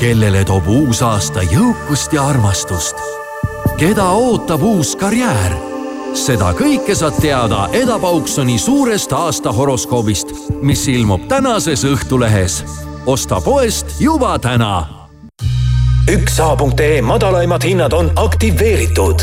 kellele 0.00 0.44
toob 0.44 0.68
uus 0.68 1.02
aasta 1.02 1.42
jõukust 1.42 2.16
ja 2.16 2.24
armastust? 2.26 2.96
keda 3.76 4.08
ootab 4.08 4.62
uus 4.62 4.96
karjäär? 4.96 5.52
seda 6.14 6.54
kõike 6.56 6.96
saad 6.96 7.20
teada 7.20 7.68
Eda 7.72 7.98
Pauksoni 7.98 8.56
suurest 8.58 9.12
aastahoroskoobist, 9.12 10.32
mis 10.62 10.88
ilmub 10.88 11.28
tänases 11.28 11.84
Õhtulehes. 11.84 12.64
osta 13.06 13.40
poest 13.40 14.00
juba 14.00 14.38
täna 14.38 15.01
üks 16.10 16.40
A.ee 16.40 17.02
madalaimad 17.02 17.62
hinnad 17.62 17.92
on 17.92 18.12
aktiveeritud. 18.16 19.20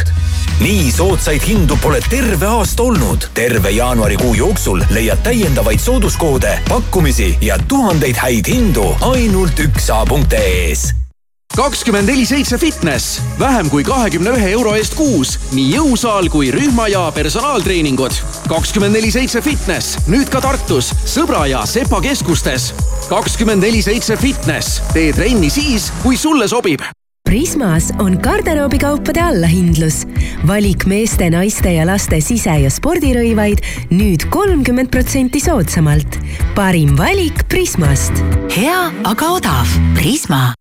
nii 0.59 0.91
soodsaid 0.91 1.41
hindu 1.47 1.77
pole 1.82 1.99
terve 2.09 2.45
aasta 2.45 2.84
olnud. 2.84 3.27
terve 3.34 3.69
jaanuarikuu 3.69 4.34
jooksul 4.34 4.82
leiad 4.89 5.17
täiendavaid 5.23 5.80
sooduskoode, 5.80 6.59
pakkumisi 6.69 7.38
ja 7.41 7.57
tuhandeid 7.67 8.15
häid 8.15 8.47
hindu 8.47 8.95
ainult 9.01 9.59
üks 9.59 9.89
A.ee-s 9.89 11.09
kakskümmend 11.58 12.08
neli 12.08 12.26
seitse 12.26 12.58
fitness, 12.58 13.20
vähem 13.39 13.70
kui 13.70 13.84
kahekümne 13.84 14.30
ühe 14.38 14.52
euro 14.54 14.76
eest 14.78 14.93
kuus, 14.97 15.34
nii 15.56 15.74
jõusaal 15.74 16.30
kui 16.32 16.52
rühma 16.54 16.88
ja 16.91 17.08
personaaltreeningud. 17.16 18.14
kakskümmend 18.50 18.95
neli 18.95 19.12
seitse 19.12 19.41
fitness, 19.41 19.97
nüüd 20.08 20.30
ka 20.30 20.41
Tartus, 20.41 20.91
Sõbra 21.06 21.45
ja 21.50 21.66
Sepa 21.66 22.02
keskustes. 22.02 22.74
kakskümmend 23.10 23.64
neli 23.64 23.82
seitse 23.82 24.18
fitness, 24.18 24.82
tee 24.93 25.12
trenni 25.14 25.50
siis, 25.50 25.91
kui 26.04 26.18
sulle 26.18 26.47
sobib 26.47 26.82
Prismas 27.30 27.91
on 28.00 28.18
garderoobikaupade 28.22 29.22
allahindlus. 29.22 30.06
valik 30.47 30.86
meeste, 30.86 31.30
naiste 31.30 31.70
ja 31.74 31.86
laste 31.86 32.22
sise- 32.22 32.60
ja 32.62 32.70
spordirõivaid 32.70 33.62
nüüd 33.91 34.30
kolmkümmend 34.30 34.89
protsenti 34.89 35.39
soodsamalt. 35.39 36.18
parim 36.56 36.97
valik 36.97 37.47
Prismast. 37.50 38.14
hea, 38.56 38.91
aga 39.04 39.26
odav. 39.26 39.68
Prisma. 39.93 40.54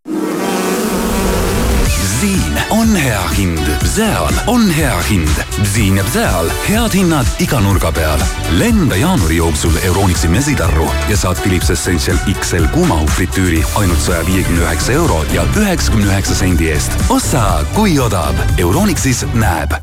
Bziin 2.19 2.59
on 2.71 2.97
hea 2.97 3.29
hind, 3.37 3.63
Bzeal 3.83 4.35
on 4.47 4.71
hea 4.71 5.03
hind. 5.11 5.29
Bziin 5.63 5.97
ja 5.97 6.05
Bzeal, 6.05 6.49
head 6.67 6.91
hinnad 6.95 7.27
iga 7.39 7.61
nurga 7.63 7.93
peal. 7.95 8.19
lenda 8.59 8.97
jaanuari 8.99 9.37
jooksul 9.37 9.77
Euronixi 9.87 10.29
mesitarru 10.29 10.89
ja 11.09 11.17
saad 11.17 11.39
Philips 11.39 11.71
Essential 11.71 12.19
XL 12.41 12.67
kuumahufritüüri 12.75 13.63
ainult 13.75 14.03
saja 14.03 14.27
viiekümne 14.27 14.65
üheksa 14.67 14.93
euro 14.93 15.21
ja 15.33 15.45
üheksakümne 15.57 16.11
üheksa 16.11 16.35
sendi 16.35 16.73
eest. 16.73 16.99
osta, 17.09 17.65
kui 17.75 17.95
odav. 18.01 18.35
Euronixis 18.59 19.23
näeb 19.35 19.79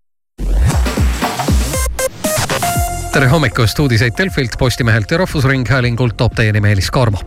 tere 3.16 3.32
hommikust, 3.32 3.80
uudiseid 3.80 4.14
Delfilt, 4.18 4.60
Postimehelt 4.60 5.12
ja 5.12 5.18
Rahvusringhäälingult 5.24 6.18
toob 6.18 6.36
teieni 6.36 6.60
Meelis 6.60 6.92
Karmo 6.92 7.24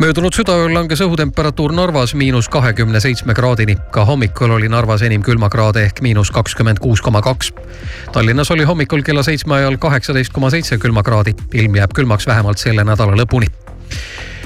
möödunud 0.00 0.34
südaööl 0.34 0.72
langes 0.74 1.02
õhutemperatuur 1.04 1.72
Narvas 1.76 2.14
miinus 2.14 2.48
kahekümne 2.48 3.00
seitsme 3.00 3.34
kraadini. 3.34 3.76
ka 3.90 4.04
hommikul 4.04 4.50
oli 4.50 4.68
Narvas 4.68 5.02
enim 5.02 5.22
külmakraade 5.22 5.84
ehk 5.84 6.00
miinus 6.00 6.30
kakskümmend 6.30 6.78
kuus 6.78 7.00
koma 7.00 7.22
kaks. 7.22 7.52
Tallinnas 8.12 8.50
oli 8.50 8.64
hommikul 8.64 9.02
kella 9.02 9.22
seitsme 9.22 9.54
ajal 9.54 9.76
kaheksateist 9.76 10.32
koma 10.32 10.50
seitse 10.50 10.78
külmakraadi. 10.78 11.34
ilm 11.54 11.76
jääb 11.76 11.92
külmaks 11.94 12.26
vähemalt 12.26 12.58
selle 12.58 12.84
nädala 12.84 13.16
lõpuni 13.16 13.46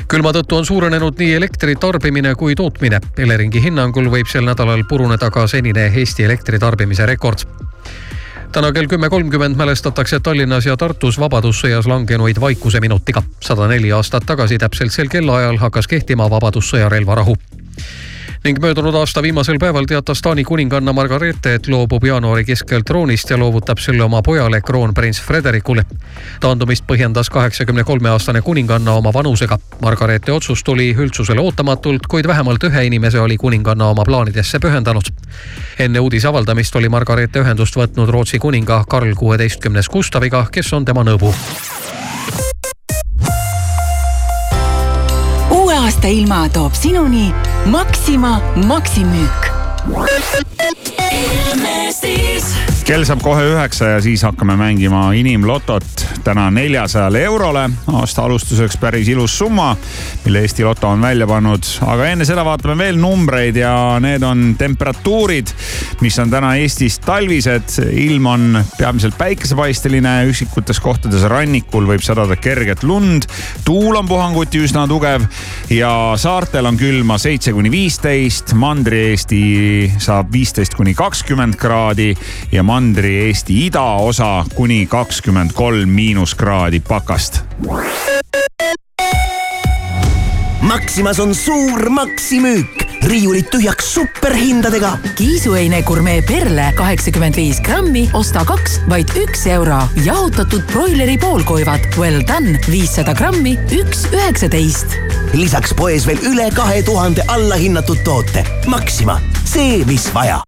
külma 0.09 0.33
tõttu 0.33 0.59
on 0.59 0.67
suurenenud 0.67 1.19
nii 1.19 1.35
elektri 1.35 1.77
tarbimine 1.81 2.35
kui 2.35 2.55
tootmine. 2.55 3.01
Eleringi 3.19 3.63
hinnangul 3.63 4.11
võib 4.13 4.29
sel 4.31 4.45
nädalal 4.45 4.85
puruneda 4.89 5.31
ka 5.31 5.47
senine 5.47 5.87
Eesti 5.97 6.25
elektritarbimise 6.25 7.07
rekord 7.07 7.47
täna 8.55 8.73
kell 8.73 8.87
kümme 8.87 9.09
kolmkümmend 9.11 9.57
mälestatakse 9.57 10.21
Tallinnas 10.21 10.67
ja 10.67 10.77
Tartus 10.77 11.19
Vabadussõjas 11.19 11.89
langenuid 11.91 12.39
vaikuse 12.41 12.81
minutiga. 12.81 13.23
sada 13.41 13.67
neli 13.69 13.93
aastat 13.93 14.27
tagasi 14.27 14.59
täpselt 14.59 14.93
sel 14.93 15.11
kellaajal 15.11 15.59
hakkas 15.59 15.87
kehtima 15.91 16.31
Vabadussõja 16.31 16.89
relvarahu 16.89 17.37
ning 18.45 18.61
möödunud 18.61 18.95
aasta 18.95 19.23
viimasel 19.23 19.57
päeval 19.59 19.85
teatas 19.89 20.23
Taani 20.23 20.45
kuninganna 20.45 20.93
Margareete, 20.93 21.55
et 21.55 21.69
loobub 21.69 22.05
jaanuari 22.05 22.45
keskel 22.45 22.83
troonist 22.85 23.31
ja 23.31 23.39
loovutab 23.39 23.79
selle 23.81 24.03
oma 24.05 24.23
pojale, 24.23 24.61
kroonprints 24.61 25.23
Frederikule. 25.23 25.85
taandumist 26.41 26.85
põhjendas 26.85 27.31
kaheksakümne 27.33 27.85
kolme 27.85 28.11
aastane 28.11 28.43
kuninganna 28.43 28.93
oma 28.93 29.13
vanusega. 29.13 29.59
Margareete 29.83 30.33
otsus 30.33 30.65
tuli 30.65 30.95
üldsusele 30.99 31.41
ootamatult, 31.41 32.07
kuid 32.09 32.27
vähemalt 32.27 32.65
ühe 32.65 32.85
inimese 32.85 33.21
oli 33.21 33.37
kuninganna 33.37 33.87
oma 33.87 34.05
plaanidesse 34.05 34.59
pühendanud. 34.59 35.09
enne 35.79 36.01
uudise 36.01 36.29
avaldamist 36.29 36.77
oli 36.77 36.89
Margareete 36.89 37.41
ühendust 37.41 37.77
võtnud 37.77 38.09
Rootsi 38.09 38.39
kuninga 38.39 38.85
Karl 38.89 39.15
kuueteistkümnes 39.15 39.89
Gustaviga, 39.89 40.47
kes 40.53 40.73
on 40.73 40.85
tema 40.85 41.05
nõbu 41.05 41.35
uue 45.51 45.75
aasta 45.75 46.09
ilma 46.09 46.49
toob 46.49 46.75
sinuni 46.75 47.33
Maxima 47.67 48.41
Maximüük. 48.67 49.53
Kell 52.85 53.05
saab 53.09 53.23
kohe 53.25 53.41
üheksa 53.49 53.95
ja 53.95 54.01
siis 54.05 54.21
hakkame 54.27 54.59
mängima 54.61 55.07
inimlotot 55.17 56.03
täna 56.25 56.51
neljasajale 56.53 57.23
eurole. 57.25 57.63
aasta 57.93 58.25
alustuseks 58.25 58.77
päris 58.77 59.09
ilus 59.09 59.39
summa, 59.39 59.71
mille 60.25 60.43
Eesti 60.45 60.65
Loto 60.65 60.89
on 60.89 61.01
välja 61.01 61.27
pannud. 61.27 61.65
aga 61.87 62.07
enne 62.13 62.25
seda 62.29 62.45
vaatame 62.45 62.77
veel 62.79 62.99
numbreid 63.01 63.57
ja 63.57 63.73
need 64.05 64.23
on 64.23 64.55
temperatuurid, 64.59 65.49
mis 66.01 66.19
on 66.19 66.31
täna 66.31 66.55
Eestis 66.61 66.99
talvised. 66.99 67.79
ilm 67.93 68.27
on 68.27 68.65
peamiselt 68.79 69.17
päikesepaisteline, 69.19 70.27
üksikutes 70.29 70.81
kohtades 70.81 71.25
rannikul 71.33 71.89
võib 71.89 72.05
sadada 72.05 72.37
kerget 72.37 72.83
lund. 72.83 73.25
tuul 73.65 73.97
on 73.97 74.09
puhanguti 74.09 74.61
üsna 74.61 74.85
tugev 74.89 75.25
ja 75.71 76.13
saartel 76.17 76.67
on 76.67 76.77
külma 76.77 77.19
seitse 77.19 77.53
kuni 77.53 77.71
viisteist. 77.71 78.53
Mandri-Eesti 78.53 79.93
saab 79.99 80.33
viisteist 80.33 80.75
kuni 80.75 80.95
kakskümmend 80.95 81.57
kraadi 81.57 82.13
ja 82.53 82.63
Mandri-Eesti 82.75 83.55
idaosa 83.67 84.45
kuni 84.55 84.87
kakskümmend 84.91 85.53
kolm 85.55 85.89
miinuskraadi 85.89 86.81
pakast. 86.81 87.39
Maximas 90.63 91.21
on 91.23 91.35
suur 91.35 91.89
maksimüük, 91.89 92.83
riiulid 93.07 93.47
tühjaks 93.53 93.95
superhindadega. 93.95 94.91
kiisuheine 95.15 95.83
gurmee 95.83 96.23
perle 96.27 96.73
kaheksakümmend 96.77 97.37
viis 97.39 97.61
grammi, 97.63 98.09
osta 98.13 98.43
kaks, 98.45 98.81
vaid 98.91 99.13
üks 99.23 99.47
euro. 99.47 99.79
jahutatud 100.05 100.67
broileri 100.73 101.19
poolkoivad 101.19 101.87
Well 101.99 102.27
done 102.27 102.59
viissada 102.71 103.15
grammi, 103.15 103.55
üks 103.71 104.09
üheksateist. 104.11 104.99
lisaks 105.33 105.75
poes 105.75 106.07
veel 106.07 106.19
üle 106.33 106.51
kahe 106.55 106.83
tuhande 106.83 107.23
allahinnatud 107.29 108.03
toote. 108.05 108.43
Maxima, 108.67 109.21
see, 109.45 109.85
mis 109.87 110.11
vaja 110.15 110.43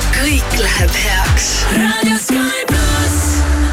ja 0.00 0.10
kõik 0.16 0.58
läheb 0.58 0.90
heaks. 0.94 1.48
Sky 2.24 2.64
pluss. 2.66 3.18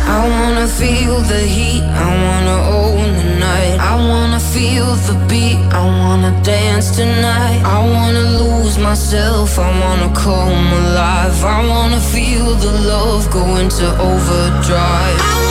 I 0.08 0.30
wanna 0.30 0.68
feel 0.68 1.20
the 1.22 1.40
heat, 1.40 1.84
I 1.84 2.10
wanna 2.26 2.58
own 2.72 3.16
the 3.16 3.40
night. 3.40 3.80
I 3.80 3.96
wanna 3.96 4.40
feel 4.40 4.96
the 5.08 5.16
beat, 5.28 5.60
I 5.74 5.84
wanna 5.84 6.32
dance 6.44 6.92
tonight. 6.96 7.62
I 7.64 7.80
wanna 7.80 8.26
lose 8.40 8.78
myself, 8.78 9.60
I 9.60 9.70
wanna 9.80 10.10
come 10.14 10.74
alive. 10.82 11.44
I 11.44 11.68
wanna 11.68 12.00
feel 12.00 12.56
the 12.56 12.72
love 12.88 13.30
go 13.32 13.58
into 13.58 13.88
overdrive. 14.00 15.47